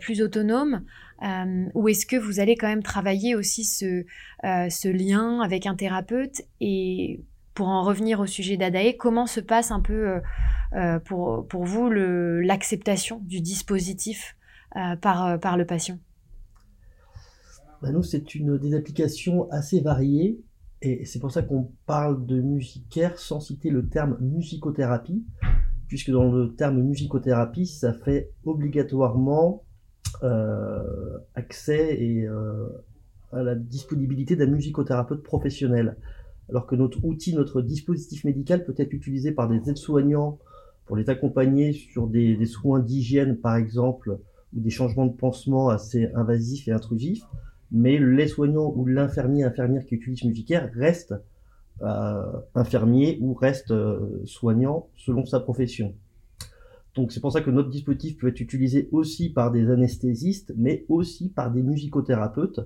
[0.00, 0.84] plus autonome,
[1.74, 4.04] ou est-ce que vous allez quand même travailler aussi ce,
[4.42, 7.20] ce lien avec un thérapeute Et
[7.54, 10.20] pour en revenir au sujet d'Adae, comment se passe un peu
[11.04, 14.36] pour, pour vous l'acceptation du dispositif
[14.76, 15.98] euh, par, euh, par le patient?
[17.82, 20.40] Bah Nous, c'est une des applications assez variées.
[20.80, 25.24] Et c'est pour ça qu'on parle de musicaire sans citer le terme musicothérapie,
[25.88, 29.62] puisque dans le terme musicothérapie, ça fait obligatoirement
[30.22, 32.68] euh, accès et euh,
[33.32, 35.96] à la disponibilité d'un musicothérapeute professionnel.
[36.52, 40.38] Alors que notre outil, notre dispositif médical peut être utilisé par des aides-soignants
[40.84, 44.18] pour les accompagner sur des, soins d'hygiène, par exemple,
[44.54, 47.24] ou des changements de pansement assez invasifs et intrusifs,
[47.70, 51.14] mais les soignants ou l'infirmier, infirmière qui utilise Musicaire reste
[51.80, 52.22] euh,
[52.54, 55.94] infirmier ou reste euh, soignant selon sa profession.
[56.94, 60.84] Donc c'est pour ça que notre dispositif peut être utilisé aussi par des anesthésistes, mais
[60.90, 62.60] aussi par des musicothérapeutes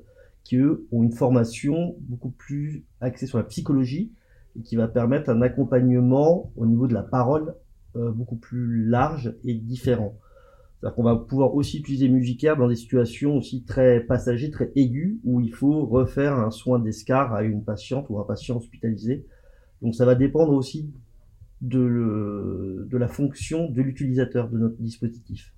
[0.46, 4.12] qui eux ont une formation beaucoup plus axée sur la psychologie
[4.56, 7.56] et qui va permettre un accompagnement au niveau de la parole
[7.96, 10.16] euh, beaucoup plus large et différent.
[10.78, 15.16] C'est-à-dire qu'on va pouvoir aussi utiliser Musicaire dans des situations aussi très passagères, très aiguës,
[15.24, 19.26] où il faut refaire un soin d'escar à une patiente ou un patient hospitalisé.
[19.82, 20.92] Donc ça va dépendre aussi
[21.60, 25.52] de la fonction de l'utilisateur de notre dispositif.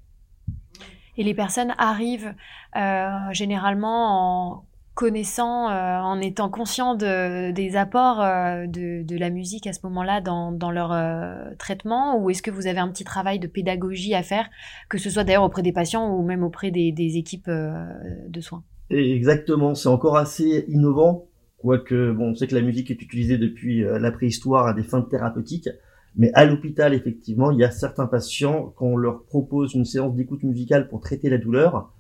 [1.19, 2.33] Et les personnes arrivent
[2.77, 4.65] euh, généralement en
[4.99, 10.21] connaissant, euh, en étant conscients de, des apports euh, de, la musique à ce moment-là
[10.21, 14.25] dans, leur euh, traitement Ou est-ce que vous avez un petit travail de pédagogie à
[14.25, 14.51] faire,
[14.89, 18.65] que ce soit d'ailleurs auprès des patients ou même auprès des, des équipes de soins?
[18.91, 23.85] Exactement, c'est encore assez innovant, quoique bon, on sait que la musique est utilisée depuis
[23.85, 25.69] la préhistoire à des fins thérapeutiques.
[26.17, 30.17] Mais à l'hôpital, effectivement, il y a certains patients, quand on leur propose une séance
[30.17, 31.93] d'écoute musicale pour traiter la douleur,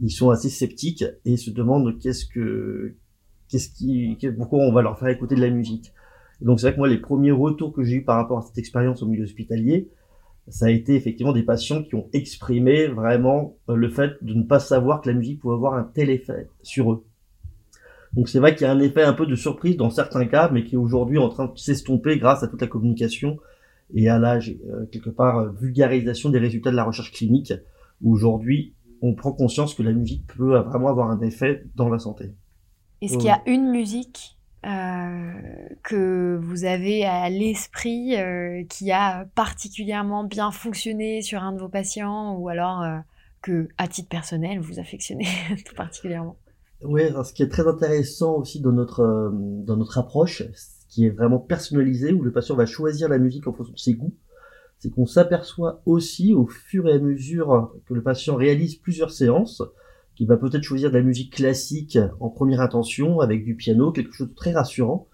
[0.00, 2.94] ils sont assez sceptiques et se demandent qu'est-ce que,
[3.48, 5.92] qu'est-ce qui, pourquoi on va leur faire écouter de la musique.
[6.40, 8.58] donc c'est vrai que moi, les premiers retours que j'ai eu par rapport à cette
[8.58, 9.88] expérience au milieu hospitalier,
[10.48, 14.44] ça a été effectivement des patients qui ont exprimé vraiment euh, le fait de ne
[14.44, 17.04] pas savoir que la musique pouvait avoir un tel effet sur eux.
[18.12, 20.48] Donc c'est vrai qu'il y a un effet un peu de surprise dans certains cas,
[20.52, 23.38] mais qui est aujourd'hui en train de s'estomper grâce à toute la communication
[23.94, 27.52] et à la euh, quelque part euh, vulgarisation des résultats de la recherche clinique.
[28.04, 32.34] Aujourd'hui, on prend conscience que la musique peut vraiment avoir un effet dans la santé.
[33.02, 35.32] Est-ce qu'il y a une musique euh,
[35.84, 41.68] que vous avez à l'esprit euh, qui a particulièrement bien fonctionné sur un de vos
[41.68, 42.98] patients ou alors euh,
[43.42, 45.28] que, à titre personnel, vous affectionnez
[45.66, 46.36] tout particulièrement?
[46.82, 51.10] Oui, ce qui est très intéressant aussi dans notre, dans notre approche, ce qui est
[51.10, 54.14] vraiment personnalisé, où le patient va choisir la musique en fonction de ses goûts
[54.78, 59.62] c'est qu'on s'aperçoit aussi au fur et à mesure que le patient réalise plusieurs séances,
[60.14, 64.12] qu'il va peut-être choisir de la musique classique en première intention avec du piano, quelque
[64.12, 65.08] chose de très rassurant.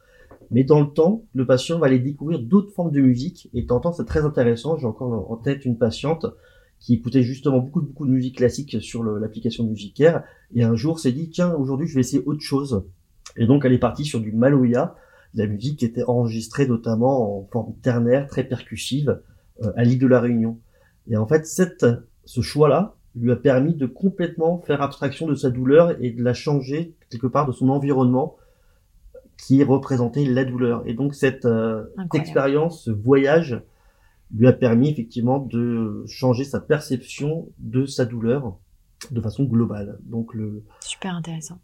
[0.51, 3.93] Mais dans le temps, le patient va aller découvrir d'autres formes de musique et tentant
[3.93, 4.77] c'est très intéressant.
[4.77, 6.27] J'ai encore en tête une patiente
[6.79, 11.13] qui écoutait justement beaucoup beaucoup de musique classique sur l'application musicaire et un jour s'est
[11.13, 12.85] dit tiens aujourd'hui je vais essayer autre chose
[13.37, 14.97] et donc elle est partie sur du Maloya,
[15.35, 19.21] la musique qui était enregistrée notamment en forme ternaire très percussive
[19.77, 20.59] à l'île de la Réunion.
[21.09, 21.87] Et en fait, cette,
[22.25, 26.35] ce choix-là lui a permis de complètement faire abstraction de sa douleur et de la
[26.35, 28.37] changer quelque part de son environnement
[29.37, 30.83] qui représentait la douleur.
[30.87, 33.61] Et donc cette euh, expérience, ce voyage,
[34.35, 38.57] lui a permis effectivement de changer sa perception de sa douleur
[39.11, 39.99] de façon globale.
[40.05, 41.59] Donc le super intéressant.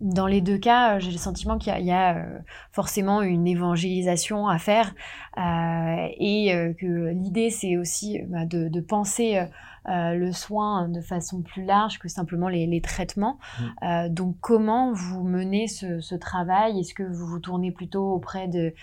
[0.00, 2.38] Dans les deux cas, euh, j'ai le sentiment qu'il y, a, euh,
[2.70, 4.94] forcément une évangélisation à faire
[5.38, 9.40] euh, et que l'idée, c'est aussi bah, de, penser
[9.86, 13.38] le soin de façon plus large que simplement les, traitements.
[13.58, 14.08] Mmh.
[14.10, 16.80] donc, comment vous menez ce, travail?
[16.80, 18.74] Est-ce que vous vous tournez plutôt auprès de,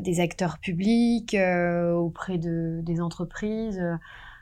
[0.00, 3.82] des acteurs publics, auprès de, des entreprises?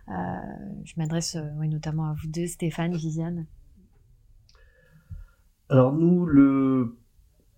[0.08, 3.46] Je m'adresse notamment à vous deux, Stéphane, Viviane.
[5.72, 6.98] Alors nous, le,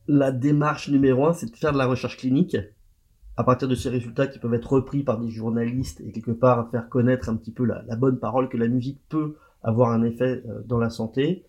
[0.06, 2.56] la démarche numéro un, c'est de faire de la recherche clinique
[3.36, 6.70] à partir de ces résultats qui peuvent être repris par des journalistes et quelque part
[6.70, 10.44] faire connaître un petit peu la, bonne parole que la musique peut avoir un effet
[10.46, 11.44] euh, dans la santé.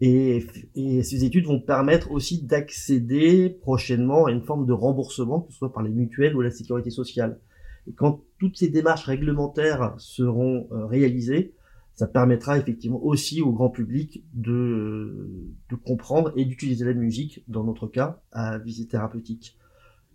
[0.00, 5.52] Et, et, ces études vont permettre aussi d'accéder prochainement à une forme de remboursement, que
[5.52, 7.38] ce soit par les mutuelles ou la sécurité sociale.
[7.86, 11.52] Et quand toutes ces démarches réglementaires seront euh, réalisées,
[12.00, 15.28] ça permettra effectivement aussi au grand public de,
[15.68, 19.58] de comprendre et d'utiliser la musique, dans notre cas, à visite thérapeutique.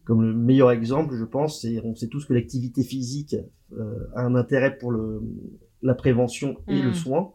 [0.03, 3.35] Comme le meilleur exemple, je pense, c'est on sait tous que l'activité physique
[3.77, 5.21] euh, a un intérêt pour le,
[5.83, 6.95] la prévention et le mmh.
[6.95, 7.33] soin,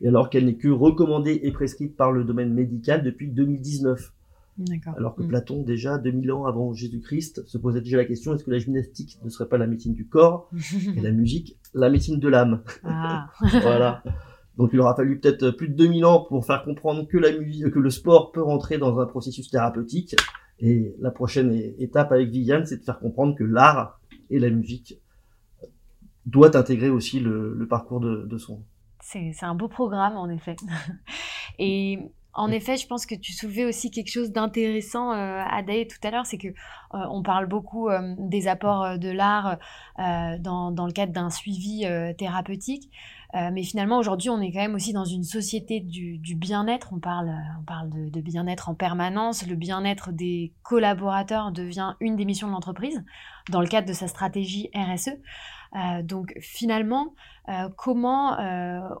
[0.00, 4.12] et alors qu'elle n'est que recommandée et prescrite par le domaine médical depuis 2019.
[4.96, 5.28] Alors que mm.
[5.28, 9.18] Platon, déjà 2000 ans avant Jésus-Christ, se posait déjà la question est-ce que la gymnastique
[9.22, 10.50] ne serait pas la médecine du corps
[10.96, 12.62] et la musique la médecine de l'âme?
[12.84, 13.30] Ah.
[13.62, 14.02] Voilà.
[14.56, 17.70] Donc il aura fallu peut-être plus de 2000 ans pour faire comprendre que la musique,
[17.70, 20.16] que le sport peut rentrer dans un processus thérapeutique.
[20.58, 24.98] Et la prochaine étape avec Viviane, c'est de faire comprendre que l'art et la musique
[26.24, 28.62] doit intégrer aussi le, parcours de, de soins.
[29.02, 30.56] C'est un beau programme, en effet.
[31.58, 32.00] et
[32.36, 36.26] en effet, je pense que tu soulevais aussi quelque chose d'intéressant, euh, tout à l'heure,
[36.26, 39.58] c'est que euh, on parle beaucoup euh, des apports euh, de l'art
[39.98, 41.86] dans, dans, le cadre d'un suivi
[42.18, 42.90] thérapeutique,
[43.32, 46.90] mais finalement aujourd'hui, on est quand même aussi dans une société du, du bien-être.
[46.92, 49.46] On parle, on parle de, de bien-être en permanence.
[49.46, 53.02] Le bien-être des collaborateurs devient une des missions de l'entreprise
[53.50, 55.16] dans le cadre de sa stratégie RSE.
[56.02, 57.14] donc finalement,
[57.76, 58.36] comment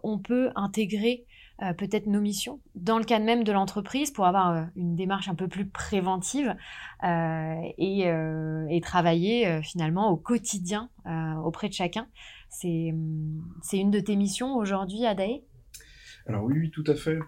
[0.02, 1.26] on peut intégrer
[1.62, 5.28] euh, peut-être nos missions dans le cadre même de l'entreprise pour avoir euh, une démarche
[5.28, 6.54] un peu plus préventive
[7.02, 10.90] euh, et, travailler finalement au quotidien
[11.42, 12.06] auprès de chacun.
[12.50, 12.92] C'est
[13.72, 15.42] une de tes missions aujourd'hui, Adae?
[16.26, 17.18] Alors oui, oui, tout à fait.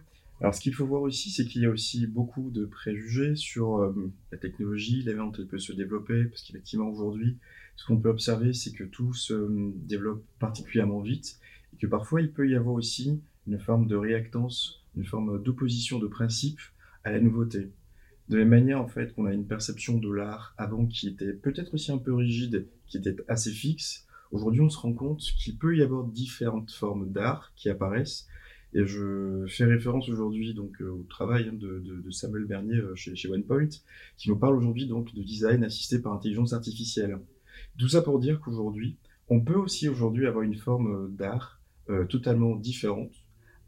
[0.41, 3.93] Alors ce qu'il faut voir aussi, c'est qu'il y a aussi beaucoup de préjugés sur
[4.31, 7.39] la technologie, la manière dont elle peut se développer, parce qu'effectivement aujourd'hui,
[7.75, 9.49] ce qu'on peut observer, c'est que tout se
[9.87, 11.41] développe particulièrement vite,
[11.73, 15.99] et que parfois il peut y avoir aussi une forme de réactance, une forme d'opposition
[15.99, 16.61] de principe
[17.03, 17.73] à la nouveauté.
[18.29, 21.33] De la même manière, en fait, qu'on a une perception de l'art avant qui était
[21.33, 25.57] peut-être aussi un peu rigide, qui était assez fixe, aujourd'hui on se rend compte qu'il
[25.57, 28.27] peut y avoir différentes formes d'art qui apparaissent.
[28.75, 33.29] Et je fais référence aujourd'hui donc euh, au travail hein, de, Samuel Bernier euh, chez,
[33.31, 33.71] OnePoint,
[34.19, 37.19] qui nous parle aujourd'hui donc de design assisté par intelligence artificielle.
[37.79, 38.99] Tout ça pour dire qu'aujourd'hui,
[39.31, 43.13] on peut aussi aujourd'hui avoir une forme d'art euh, totalement différente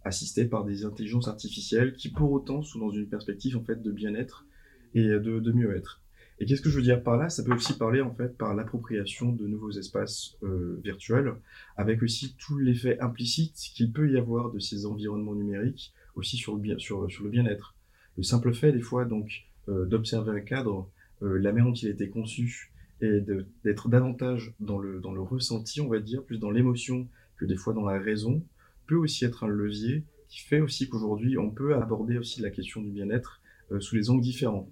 [0.05, 3.91] assistés par des intelligences artificielles qui pour autant sont dans une perspective en fait de
[3.91, 4.47] bien-être
[4.95, 6.03] et de, mieux-être.
[6.39, 7.29] Et qu'est-ce que je veux dire par là?
[7.29, 11.35] Ça peut aussi parler en fait par l'appropriation de nouveaux espaces euh, virtuels,
[11.77, 16.57] avec aussi tout l'effet implicite qu'il peut y avoir de ces environnements numériques aussi sur
[16.57, 17.75] le bien-être.
[18.17, 20.91] Le simple fait des fois donc euh, d'observer un cadre,
[21.23, 23.21] euh, la manière dont il a été conçu et
[23.65, 27.09] d'être davantage dans le ressenti, on va dire, plus dans l'émotion
[27.39, 28.45] que des fois dans la raison,
[28.91, 32.83] peut aussi être un levier qui fait aussi qu'aujourd'hui, on peut aborder aussi la question
[32.83, 34.69] du bien-être euh, sous les angles différents.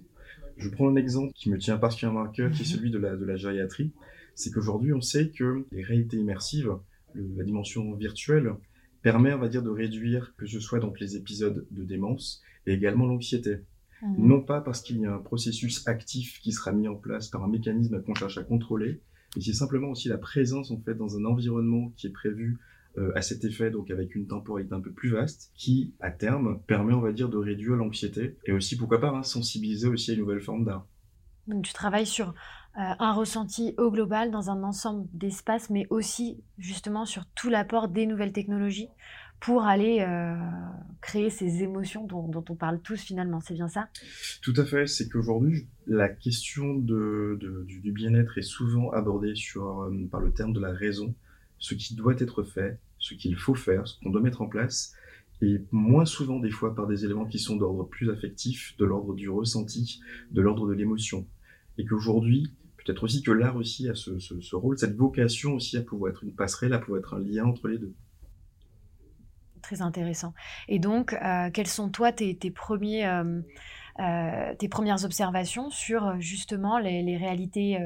[0.57, 2.71] Je prends un exemple qui me tient particulièrement à cœur, qui est mhm.
[2.71, 3.93] celui de la, de la gériatrie.
[4.35, 6.75] C'est qu'aujourd'hui, on sait que les réalités immersives,
[7.15, 8.51] la dimension virtuelle,
[9.01, 12.73] permet, on va dire, de réduire que ce soit donc les épisodes de démence et
[12.73, 13.59] également l'anxiété.
[14.01, 14.15] Mhm.
[14.17, 17.41] Non pas parce qu'il y a un processus actif qui sera mis en place par
[17.41, 18.99] un mécanisme qu'on cherche à contrôler,
[19.37, 22.57] mais c'est simplement aussi la présence en fait dans un environnement qui est prévu
[22.97, 26.59] euh, à cet effet, donc avec une temporalité un peu plus vaste, qui à terme
[26.65, 30.13] permet, on va dire, de réduire l'anxiété et aussi, pourquoi pas, hein, sensibiliser aussi à
[30.15, 30.87] une nouvelle forme d'art.
[31.45, 32.33] Donc tu travailles sur euh,
[32.75, 38.07] un ressenti au global dans un ensemble d'espaces, mais aussi justement sur tout l'apport des
[38.07, 38.89] nouvelles technologies
[39.39, 40.35] pour aller euh,
[40.99, 43.39] créer ces émotions dont, on parle tous finalement.
[43.39, 43.87] C'est bien ça?
[44.41, 44.87] Tout à fait.
[44.87, 50.59] C'est qu'aujourd'hui, la question de, du, bien-être est souvent abordée sur, par le terme de
[50.59, 51.15] la raison
[51.59, 54.93] ce qui doit être fait, ce qu'il faut faire, ce qu'on doit mettre en place,
[55.41, 59.13] et moins souvent des fois par des éléments qui sont d'ordre plus affectif, de l'ordre
[59.13, 61.27] du ressenti, de l'ordre de l'émotion.
[61.77, 66.11] Et qu'aujourd'hui, peut-être aussi que l'art aussi a ce, rôle, cette vocation aussi à pouvoir
[66.11, 67.93] être une passerelle, à pouvoir être un lien entre les deux.
[69.61, 70.33] Très intéressant.
[70.67, 73.07] Et donc, euh, quelles sont toi tes, premiers...
[73.07, 73.41] Euh,
[73.99, 77.77] euh, tes premières observations sur justement les, les réalités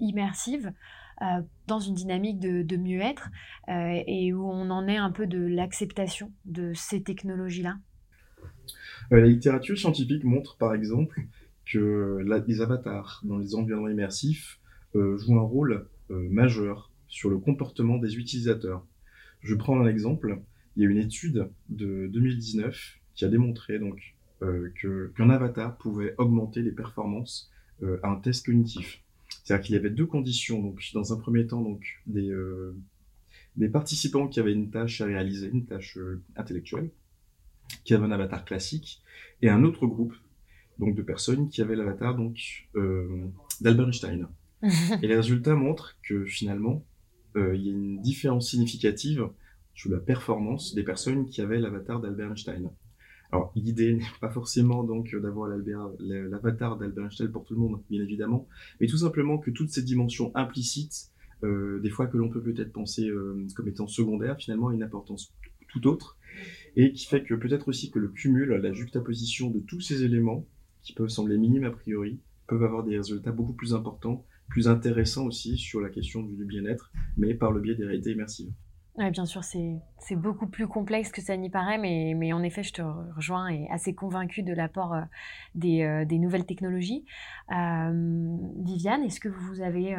[0.00, 0.72] immersives
[1.22, 3.28] euh, dans une dynamique de, mieux-être
[3.68, 7.78] euh, et où on en est un peu de l'acceptation de ces technologies-là
[9.12, 11.20] euh, La littérature scientifique montre par exemple
[11.66, 14.60] que les avatars dans les environnements immersifs
[14.94, 18.84] jouent un rôle majeur sur le comportement des utilisateurs.
[19.40, 20.40] Je prends un exemple.
[20.74, 26.62] Il y a une étude de 2019 qui a démontré donc qu'un avatar pouvait augmenter
[26.62, 27.52] les performances
[28.02, 29.00] à un test cognitif.
[29.42, 30.62] C'est-à-dire qu'il y avait deux conditions.
[30.62, 32.76] Donc, dans un premier temps, donc, des, euh,
[33.56, 36.90] des participants qui avaient une tâche à réaliser, une tâche euh, intellectuelle,
[37.84, 39.02] qui avaient un avatar classique,
[39.42, 40.14] et un autre groupe
[40.78, 43.26] donc, de personnes qui avaient l'avatar donc euh,
[43.60, 44.28] d'Albert Einstein.
[45.02, 46.84] et les résultats montrent que finalement,
[47.36, 49.28] il y a une différence significative
[49.72, 52.70] sur la performance des personnes qui avaient l'avatar d'Albert Einstein.
[53.32, 55.48] Alors, l'idée n'est pas forcément donc d'avoir
[56.00, 58.48] l'avatar d'Albert Einstein pour tout le monde, bien évidemment,
[58.80, 61.10] mais tout simplement que toutes ces dimensions implicites,
[61.44, 65.32] euh, des fois que l'on peut peut-être penser euh, comme étant secondaires, finalement, une importance
[65.68, 66.16] tout autre,
[66.76, 70.46] et qui fait que peut-être aussi que le cumul, la juxtaposition de tous ces éléments,
[70.82, 72.18] qui peuvent sembler minimes a priori,
[72.48, 76.90] peuvent avoir des résultats beaucoup plus importants, plus intéressants aussi sur la question du bien-être,
[77.16, 78.50] mais par le biais des réalités immersives.
[78.96, 82.64] Oui, bien sûr, c'est beaucoup plus complexe que ça n'y paraît, mais, mais, en effet,
[82.64, 85.02] je te rejoins et assez convaincue de l'apport euh,
[85.54, 87.04] des, euh, des, nouvelles technologies.
[87.52, 89.96] Euh, Viviane, est-ce que vous avez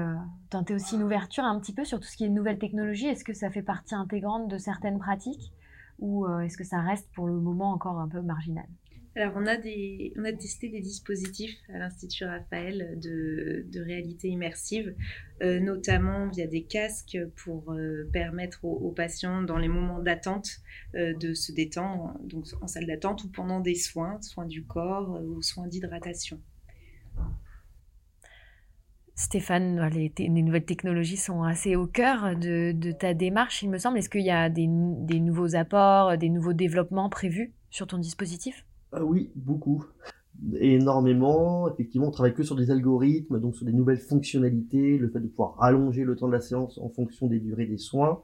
[0.50, 3.08] tenté aussi une ouverture un petit peu sur tout ce qui est nouvelles technologies?
[3.08, 5.54] Est-ce que ça fait partie intégrante de certaines pratiques?
[6.00, 8.68] Ou est-ce que ça reste pour le moment encore un peu marginal?
[9.14, 14.96] Alors, on a, testé des dispositifs à l'Institut Raphaël de, réalité immersive,
[15.44, 20.62] euh, notamment via des casques pour euh, permettre aux, patients, dans les moments d'attente,
[20.96, 25.22] euh, de se détendre, donc en salle d'attente ou pendant des soins, soins du corps
[25.22, 26.40] ou soins d'hydratation.
[29.16, 33.98] Stéphane, les, les, nouvelles technologies sont assez au cœur de, ta démarche, il me semble.
[33.98, 38.66] Est-ce qu'il y a des nouveaux apports, des nouveaux développements prévus sur ton dispositif?
[38.92, 39.86] Ah oui, beaucoup.
[40.60, 41.72] Énormément.
[41.72, 45.28] Effectivement, on travaille que sur des algorithmes, donc sur des nouvelles fonctionnalités, le fait de
[45.28, 48.22] pouvoir rallonger le temps de la séance en fonction des durées des soins.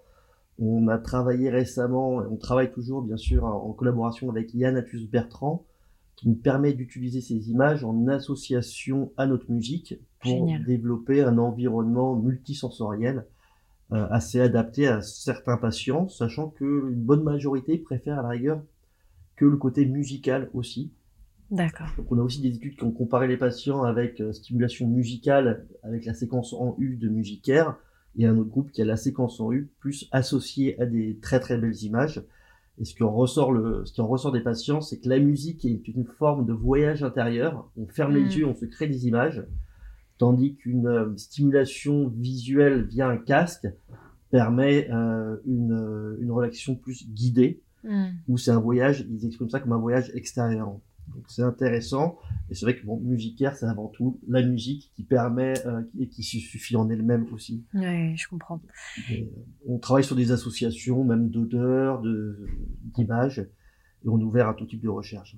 [0.59, 5.65] On a travaillé récemment, on travaille toujours bien sûr en collaboration avec Yann Atus Bertrand,
[6.15, 12.15] qui nous permet d'utiliser ces images en association à notre musique pour développer un environnement
[12.15, 13.27] multisensoriel
[13.93, 18.61] euh, assez adapté à certains patients, sachant que une bonne majorité préfère à la rigueur
[19.37, 20.91] que le côté musical aussi.
[21.49, 21.87] D'accord.
[21.95, 25.65] Donc on a aussi des études qui ont comparé les patients avec euh, stimulation musicale
[25.81, 27.77] avec la séquence en U de Musicaire
[28.17, 31.39] et un autre groupe qui a la séquence en U plus associée à des très
[31.39, 32.21] très belles images.
[32.79, 35.19] Et ce qui en ressort, le, ce qui en ressort des patients, c'est que la
[35.19, 37.71] musique est une forme de voyage intérieur.
[37.77, 38.39] On ferme les hmm.
[38.39, 39.45] yeux, on se crée des images,
[40.17, 43.67] tandis qu'une euh, stimulation visuelle via un casque
[44.31, 48.07] permet euh, une, une relaxation plus guidée Hmm.
[48.27, 50.67] ou c'est un voyage, ils expriment ça comme un voyage extérieur.
[51.15, 52.19] Donc c'est intéressant,
[52.49, 56.09] et c'est vrai que bon, musicaire, c'est avant tout la musique qui permet euh, et
[56.09, 57.63] qui suffit en elle-même aussi.
[57.73, 58.59] Oui, je comprends.
[59.11, 59.23] Euh,
[59.65, 64.81] on travaille sur des associations, même d'odeurs, d'images, et on est ouvert à tout type
[64.81, 65.37] de recherche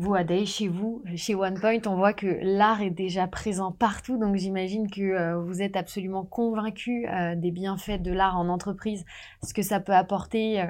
[0.00, 4.16] vous, Adèle, chez vous, chez OnePoint, on voit que l'art est déjà présent partout.
[4.16, 9.04] Donc, j'imagine que euh, vous êtes absolument convaincu euh, des bienfaits de l'art en entreprise,
[9.42, 10.66] ce que ça peut apporter euh,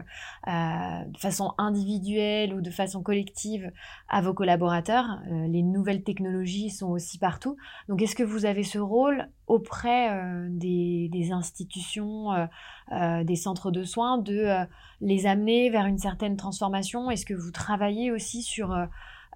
[0.46, 3.70] de façon individuelle ou de façon collective
[4.08, 5.20] à vos collaborateurs.
[5.28, 7.58] les nouvelles technologies sont aussi partout.
[7.90, 10.08] Donc, est-ce que vous avez ce rôle auprès
[10.48, 12.48] des, des, institutions,
[12.90, 14.66] des centres de soins, de
[15.02, 17.10] les amener vers une certaine transformation?
[17.10, 18.74] Est-ce que vous travaillez aussi sur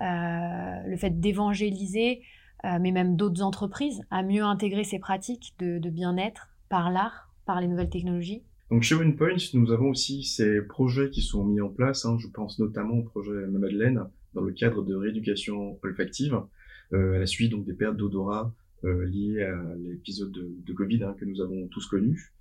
[0.02, 2.22] le fait d'évangéliser,
[2.64, 7.60] euh, mais même d'autres entreprises, à mieux intégrer ces pratiques de, bien-être par l'art, par
[7.60, 11.68] les nouvelles technologies donc chez OnePoint, nous avons aussi ces projets qui sont mis en
[11.68, 12.06] place.
[12.06, 12.16] Hein.
[12.18, 16.40] je pense notamment au projet Madeleine dans le cadre de rééducation olfactive,
[16.94, 21.26] euh, à la suite donc des pertes d'odorat liées à l'épisode de, Covid hein, que
[21.26, 22.32] nous avons tous connu.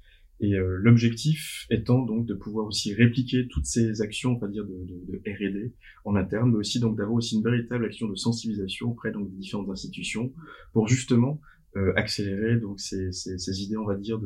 [0.44, 4.66] Et euh, l'objectif étant donc de pouvoir aussi répliquer toutes ces actions, on va dire,
[4.66, 8.90] de, de, de R&D en interne, mais aussi d'avoir aussi une véritable action de sensibilisation
[8.90, 10.34] auprès donc des différentes institutions
[10.74, 11.40] pour justement
[11.78, 14.20] euh, accélérer donc ces, idées, on va dire,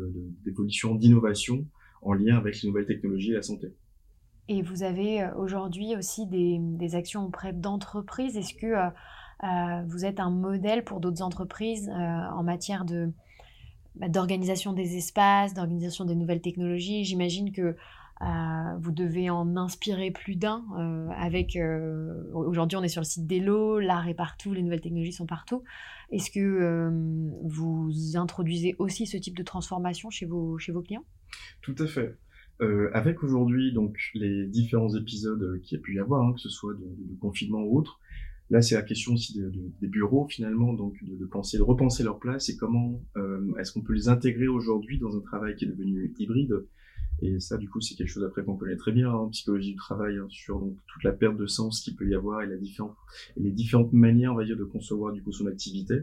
[0.46, 1.68] d'évolution, d'innovation
[2.02, 3.76] en lien avec les nouvelles technologies et la santé.
[4.48, 8.38] Et vous avez euh, aujourd'hui aussi des, actions auprès d'entreprises.
[8.38, 8.74] Est-ce que
[9.90, 13.12] vous êtes un modèle pour d'autres entreprises en matière de
[13.98, 17.04] bah, d'organisation des espaces, d'organisation des nouvelles technologies.
[17.04, 17.76] J'imagine que
[18.22, 20.64] euh, vous devez en inspirer plus d'un.
[20.80, 21.10] Euh,
[21.58, 25.26] euh, aujourd'hui, on est sur le site d'Elo, l'art est partout, les nouvelles technologies sont
[25.26, 25.64] partout.
[26.12, 26.90] Est-ce que
[27.44, 31.06] vous introduisez aussi ce type de transformation chez vos chez vos clients?
[31.62, 32.16] Tout à fait.
[32.94, 36.50] avec aujourd'hui donc les différents épisodes qu'il y a pu y avoir, hein, que ce
[36.50, 38.00] soit de, de confinement ou autre,
[38.52, 42.04] Là, c'est la question aussi de, de, des bureaux finalement, donc de, penser, de repenser
[42.04, 45.66] leur place et comment euh, est-ce qu'on peut les intégrer aujourd'hui dans un travail qui
[45.66, 46.66] est devenu hybride?
[47.22, 49.78] Et ça, du coup, c'est quelque chose après qu'on connaît très bien en psychologie du
[49.78, 52.58] travail hein, sur donc toute la perte de sens qu'il peut y avoir et la
[52.58, 52.96] différente
[53.38, 55.96] les différentes manières, on va dire, de concevoir du coup son activité.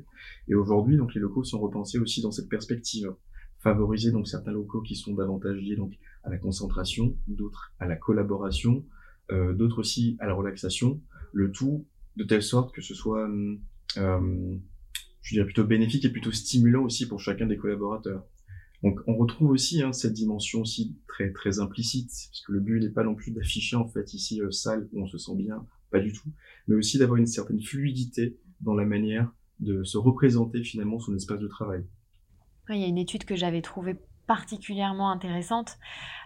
[0.48, 3.12] Et aujourd'hui, donc les locaux sont repensés aussi dans cette perspective,
[3.58, 5.92] favoriser donc certains locaux qui sont davantage liés donc
[6.24, 8.84] à la concentration, d'autres à la collaboration,
[9.30, 11.00] euh, d'autres aussi à la relaxation.
[11.34, 11.86] Le tout
[12.16, 14.56] de telle sorte que ce soit, euh,
[15.22, 18.26] je dirais plutôt bénéfique et plutôt stimulant aussi pour chacun des collaborateurs.
[18.82, 22.80] Donc on retrouve aussi hein, cette dimension aussi très très implicite, parce que le but
[22.80, 25.64] n'est pas non plus d'afficher en fait ici euh, salle où on se sent bien,
[25.90, 26.28] pas du tout,
[26.66, 31.38] mais aussi d'avoir une certaine fluidité dans la manière de se représenter finalement son espace
[31.38, 31.84] de travail.
[32.68, 33.96] Il y a une étude que j'avais trouvée
[34.26, 35.78] particulièrement intéressante.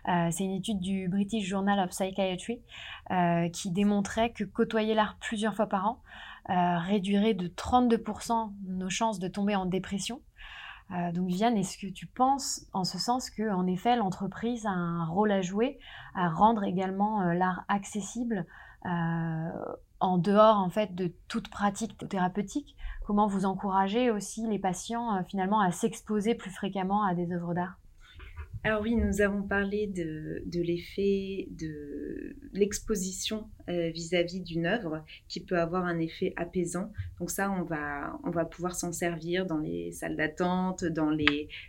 [0.08, 2.62] Euh, c'est une étude du British Journal of Psychiatry
[3.10, 6.02] euh, qui démontrait que côtoyer l'art plusieurs fois par an
[6.50, 10.20] euh, réduirait de 32% nos chances de tomber en dépression.
[11.14, 15.04] Donc Viviane, est-ce que tu penses en ce sens que en effet l'entreprise a un
[15.04, 15.80] rôle à jouer
[16.14, 18.46] à rendre également l'art accessible
[18.84, 22.76] en dehors en fait de toute pratique thérapeutique?
[23.04, 27.78] Comment vous encouragez aussi les patients finalement à s'exposer plus fréquemment à des œuvres d'art?
[28.66, 35.56] Alors oui, nous avons parlé de, l'effet de l'exposition euh, vis-à-vis d'une œuvre qui peut
[35.56, 36.90] avoir un effet apaisant.
[37.20, 41.12] Donc ça, on va, pouvoir s'en servir dans les salles d'attente, dans,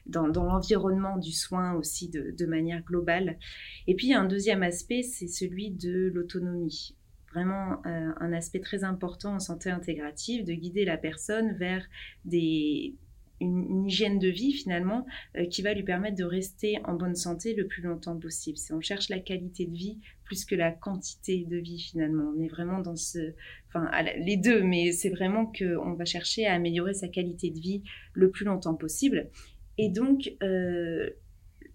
[0.07, 3.37] l'environnement du soin aussi de, de manière globale.
[3.85, 6.95] Et puis un deuxième aspect, c'est celui de l'autonomie
[7.31, 11.85] vraiment euh, un aspect très important en santé intégrative, de guider la personne vers
[12.25, 12.95] des,
[13.39, 17.53] une, hygiène de vie finalement euh, qui va lui permettre de rester en bonne santé
[17.53, 18.57] le plus longtemps possible.
[18.57, 22.41] Si on cherche la qualité de vie plus que la quantité de vie finalement, on
[22.41, 23.33] est vraiment dans ce,
[23.69, 27.83] enfin les deux, mais c'est vraiment qu'on va chercher à améliorer sa qualité de vie
[28.13, 29.29] le plus longtemps possible.
[29.77, 31.09] Et donc euh,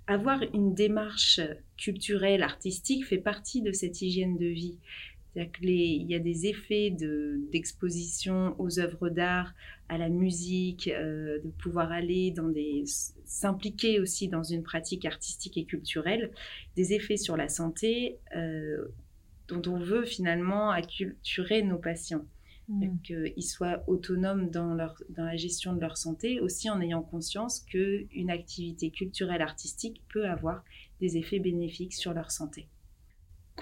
[0.06, 1.40] avoir une démarche
[1.76, 4.78] culturelle, artistique fait partie de cette hygiène de vie.
[5.32, 9.54] C'est-à-dire qu'il y a des effets d'exposition aux œuvres d'art,
[9.88, 12.84] à la musique, euh, de pouvoir aller dans des
[13.24, 16.32] s'impliquer aussi dans une pratique artistique et culturelle,
[16.76, 18.84] des effets sur la santé euh,
[19.48, 22.24] dont on veut finalement acculturer nos patients.
[22.68, 23.00] Mmh.
[23.02, 27.58] qu'ils soient autonomes dans, leur, dans la gestion de leur santé, aussi en ayant conscience
[27.60, 30.62] qu'une activité culturelle artistique peut avoir
[31.00, 32.68] des effets bénéfiques sur leur santé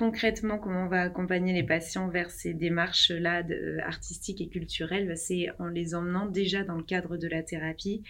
[0.01, 5.15] concrètement, comment on va accompagner les patients vers ces démarches-là euh, artistiques et culturelles bah,
[5.15, 8.03] C'est en les emmenant déjà dans le cadre de la thérapie,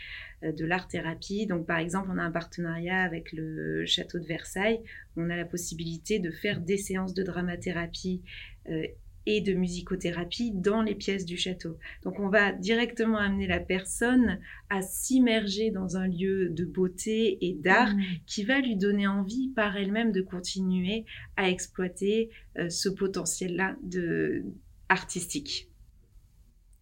[0.45, 1.49] euh, de l'art-thérapie.
[1.49, 4.81] Donc, par exemple, on a un partenariat avec le château de Versailles.
[5.17, 8.23] On a la possibilité de faire des séances de dramathérapie
[8.69, 8.87] euh,
[9.27, 11.77] et de musicothérapie dans les pièces du château.
[12.03, 14.41] Donc on va directement amener la personne
[14.71, 18.03] à s'immerger dans un lieu de beauté et d'art mmh.
[18.27, 21.05] qui va lui donner envie par elle-même de continuer
[21.37, 24.45] à exploiter euh, ce potentiel-là de
[24.89, 25.69] artistique.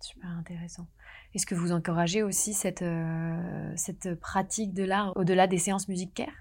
[0.01, 0.89] Super intéressant.
[1.35, 6.33] Est-ce que vous encouragez aussi cette, euh, cette pratique de l'art au-delà des séances musicales?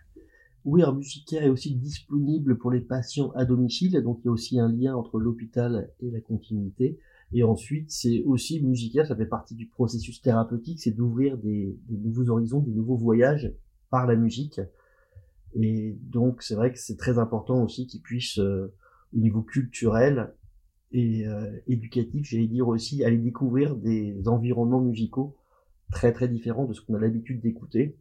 [0.67, 4.31] Oui, un musicaire est aussi disponible pour les patients à domicile, donc il y a
[4.31, 6.99] aussi un lien entre l'hôpital et la continuité.
[7.31, 12.29] Et ensuite, c'est aussi musicaire, ça fait partie du processus thérapeutique, c'est d'ouvrir des, nouveaux
[12.29, 13.49] horizons, des nouveaux voyages
[13.89, 14.59] par la musique.
[15.53, 18.73] Et donc, c'est vrai que c'est très important aussi qu'ils puissent, euh,
[19.15, 20.33] au niveau culturel
[20.91, 25.37] et euh, éducatif, j'allais dire aussi, aller découvrir des environnements musicaux
[25.93, 27.95] très très différents de ce qu'on a l'habitude d'écouter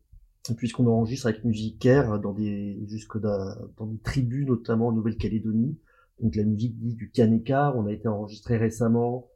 [0.55, 5.79] puisqu'on enregistre avec Musicaire dans des jusque dans des tribus notamment en Nouvelle-Calédonie.
[6.21, 9.29] Donc la musique dit du Kaneka on a été enregistré récemment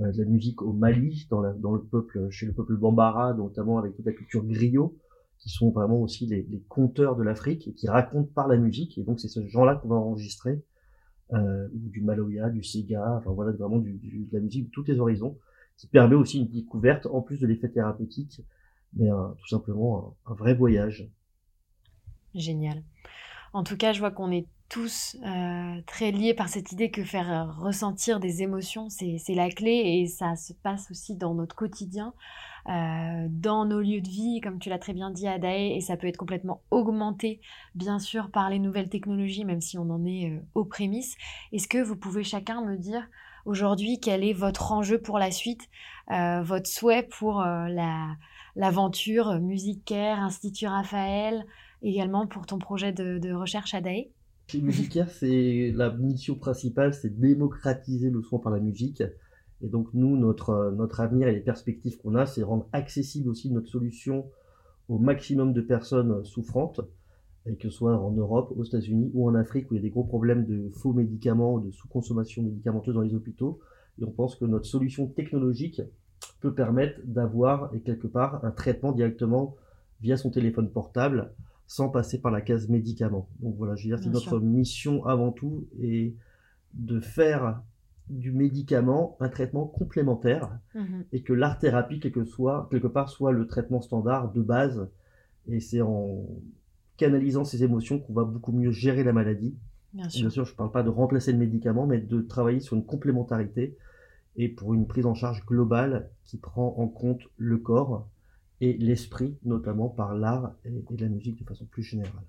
[0.00, 3.34] euh, de la musique au Mali dans, la, dans le peuple chez le peuple Bambara
[3.34, 4.96] notamment avec toute la culture griot
[5.38, 8.98] qui sont vraiment aussi les, les conteurs de l'Afrique et qui racontent par la musique.
[8.98, 10.62] Et donc c'est ce genre-là qu'on va enregistrer
[11.34, 14.84] euh, du Maloya du Sega enfin voilà vraiment du, du, de la musique de tous
[14.84, 15.36] les horizons
[15.76, 18.40] qui permet aussi une découverte en plus de l'effet thérapeutique
[18.94, 21.08] mais tout simplement un, vrai voyage.
[22.34, 22.82] Génial.
[23.52, 27.02] En tout cas, je vois qu'on est tous euh, très liés par cette idée que
[27.02, 31.56] faire euh, ressentir des émotions, c'est la clé et ça se passe aussi dans notre
[31.56, 32.12] quotidien,
[32.68, 35.96] euh, dans nos lieux de vie, comme tu l'as très bien dit, Adae, et ça
[35.96, 37.40] peut être complètement augmenté,
[37.74, 41.16] bien sûr, par les nouvelles technologies, même si on en est aux prémices.
[41.52, 43.08] Est-ce que vous pouvez chacun me dire
[43.46, 45.70] aujourd'hui quel est votre enjeu pour la suite,
[46.10, 48.16] votre souhait pour la
[48.58, 51.46] l'aventure Musicaire, Institut Raphaël,
[51.80, 54.10] également pour ton projet de, recherche à DAE
[54.54, 59.02] Musicaire, c'est la mission principale, c'est démocratiser le soin par la musique.
[59.62, 63.50] Et donc nous, notre, notre avenir et les perspectives qu'on a, c'est rendre accessible aussi
[63.50, 64.26] notre solution
[64.88, 66.80] au maximum de personnes souffrantes,
[67.44, 69.90] que ce soit en Europe, aux États-Unis ou en Afrique où il y a des
[69.90, 73.60] gros problèmes de faux médicaments, de sous-consommation médicamenteuse dans les hôpitaux.
[74.00, 75.82] Et on pense que notre solution technologique
[76.40, 79.56] peut permettre d'avoir et quelque part un traitement directement
[80.00, 81.32] via son téléphone portable
[81.66, 83.28] sans passer par la case médicaments.
[83.40, 86.14] Donc voilà, je veux dire, c'est notre mission avant tout et
[86.74, 87.60] de faire
[88.08, 91.04] du médicament un traitement complémentaire mhm.
[91.12, 94.88] et que l'art thérapie quelque, soit, quelque part soit le traitement standard de base
[95.46, 96.26] et c'est en
[96.96, 99.54] canalisant ces émotions qu'on va beaucoup mieux gérer la maladie.
[99.92, 102.60] Bien sûr, Bien sûr je ne parle pas de remplacer le médicament, mais de travailler
[102.60, 103.76] sur une complémentarité
[104.36, 108.08] et pour une prise en charge globale qui prend en compte le corps
[108.60, 112.24] et l'esprit, notamment par l'art et, la musique de façon plus générale.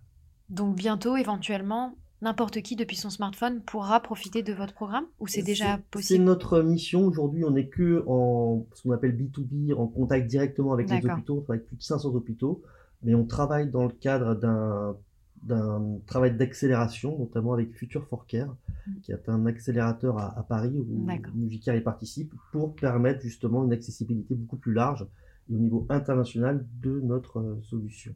[0.49, 5.43] Donc bientôt, éventuellement, n'importe qui depuis son smartphone pourra profiter de votre programme ou c'est
[5.43, 6.23] déjà C'est possible?
[6.23, 7.05] notre mission.
[7.05, 11.37] Aujourd'hui, on n'est que en ce qu'on appelle B2B, en contact directement avec les hôpitaux.
[11.37, 12.61] On travaille avec plus de 500 hôpitaux,
[13.03, 14.95] mais on travaille dans le cadre d'un
[15.43, 18.55] d'un travail d'accélération, notamment avec Future for Care,
[18.89, 18.99] Mm.
[19.01, 21.07] qui est un accélérateur à, à Paris où.
[21.33, 25.05] Musicare y participe, pour permettre justement une accessibilité beaucoup plus large
[25.49, 28.13] et au niveau international de notre euh, solution.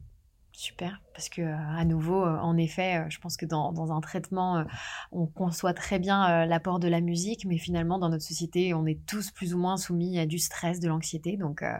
[0.52, 4.00] Super, parce que euh, à nouveau, euh, en effet, je pense que dans, dans un
[4.00, 4.64] traitement,
[5.10, 9.04] on conçoit très bien l'apport de la musique, mais finalement, dans notre société, on est
[9.06, 11.72] tous plus ou moins soumis à du stress, de l'anxiété, donc euh,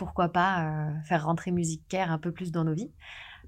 [0.00, 2.90] pourquoi pas euh, faire rentrer Music Care un peu plus dans nos vies.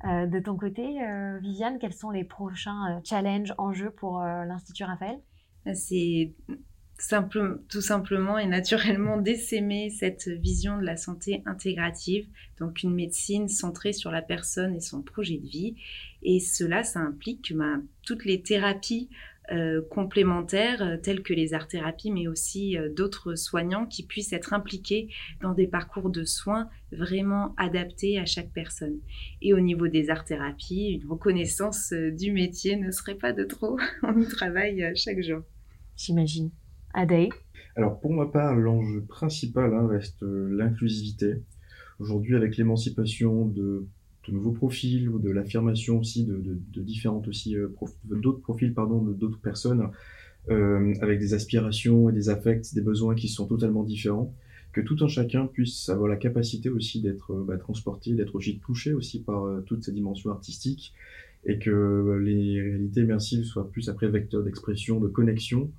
[0.04, 4.44] Euh, de ton côté, euh, Viviane, quels sont les prochains euh, challenges, enjeux pour euh,
[4.44, 5.20] l'Institut Raphaël?
[5.74, 6.32] C'est
[7.68, 12.28] tout simplement et naturellement d'essaimer cette vision de la santé intégrative,
[12.58, 15.76] donc une médecine centrée sur la personne et son projet de vie.
[16.22, 19.08] Et cela, ça implique que ben, toutes les thérapies
[19.50, 24.52] euh, complémentaires, euh, telles que les art-thérapies, mais aussi euh, d'autres soignants qui puissent être
[24.52, 25.08] impliqués
[25.40, 28.98] dans des parcours de soins vraiment adaptés à chaque personne.
[29.40, 33.78] Et au niveau des art-thérapies, une reconnaissance euh, du métier ne serait pas de trop.
[34.02, 35.40] On y travaille euh, chaque jour.
[35.96, 36.50] J'imagine.
[36.94, 37.30] Adae
[37.76, 41.42] Alors pour ma part, l'enjeu principal hein, reste euh, l'inclusivité.
[41.98, 43.86] Aujourd'hui, avec l'émancipation de,
[44.28, 47.68] de nouveaux profils ou de l'affirmation aussi de, de- de différentes aussi euh,
[48.04, 49.88] d'autres profils pardon de d'autres personnes
[50.50, 54.34] euh, avec des aspirations et des affects, des besoins qui sont totalement différents,
[54.72, 58.58] que tout un chacun puisse avoir la capacité aussi d'être euh, bah, transporté, d'être aussi
[58.58, 60.94] touché aussi par euh, toutes ces dimensions artistiques
[61.44, 65.70] et que les réalités immersives soient plus après vecteurs d'expression, de connexion,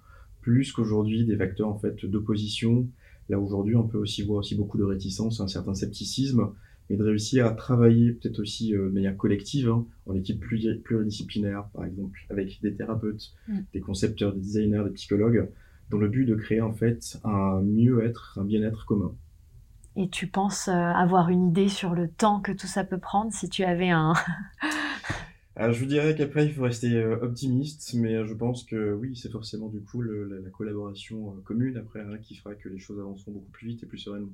[0.41, 2.87] plus qu'aujourd'hui des vecteurs en fait d'opposition.
[3.29, 6.49] Là aujourd'hui, on peut aussi voir aussi beaucoup de réticence, un certain scepticisme,
[6.93, 10.81] mais de réussir à travailler peut-être aussi euh, de manière collective, hein, en équipe pluri-
[10.81, 13.59] pluridisciplinaire, par exemple, avec des thérapeutes, Mm.
[13.73, 15.49] des concepteurs, des designers, des psychologues,
[15.89, 19.15] dans le but de créer en fait un mieux-être, un bien-être commun.
[19.95, 23.31] Et tu penses euh, avoir une idée sur le temps que tout ça peut prendre
[23.33, 24.13] si tu avais un...
[25.55, 29.15] Alors, je vous dirais qu'après, il faut rester euh, optimiste, mais je pense que oui,
[29.15, 32.69] c'est forcément du coup le- la, la collaboration euh, commune après hein, qui fera que
[32.69, 34.31] les choses avanceront beaucoup plus vite et plus sereinement.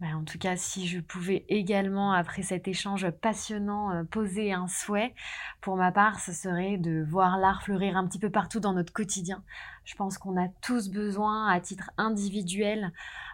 [0.00, 4.66] Bah, en tout cas, si je pouvais également, après cet échange passionnant, euh, poser un
[4.66, 5.14] souhait,
[5.60, 8.94] pour ma part, ce serait de voir l'art fleurir un petit peu partout dans notre
[8.94, 9.44] quotidien.
[9.84, 12.92] Je pense qu'on a tous besoin, à titre individuel,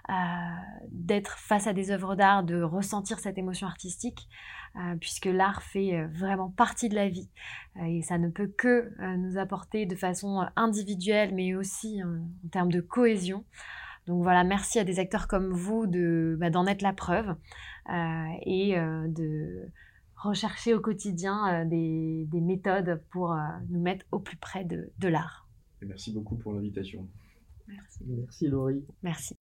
[0.08, 0.12] euh,
[0.90, 4.28] d'être face à des œuvres d'art, de ressentir cette émotion artistique,
[4.74, 7.30] euh, puisque l'art fait vraiment partie de la vie.
[7.80, 12.80] Et ça ne peut que nous apporter de façon individuelle, mais aussi en termes de
[12.80, 13.44] cohésion.
[14.06, 17.34] Donc voilà, merci à des acteurs comme vous de, bah, d'en être la preuve
[17.90, 19.68] euh, et euh, de
[20.16, 23.38] rechercher au quotidien euh, des, des méthodes pour euh,
[23.68, 25.48] nous mettre au plus près de, de l'art.
[25.82, 27.06] Et merci beaucoup pour l'invitation.
[27.68, 28.04] Merci.
[28.06, 28.84] Merci Laurie.
[29.02, 29.34] Merci.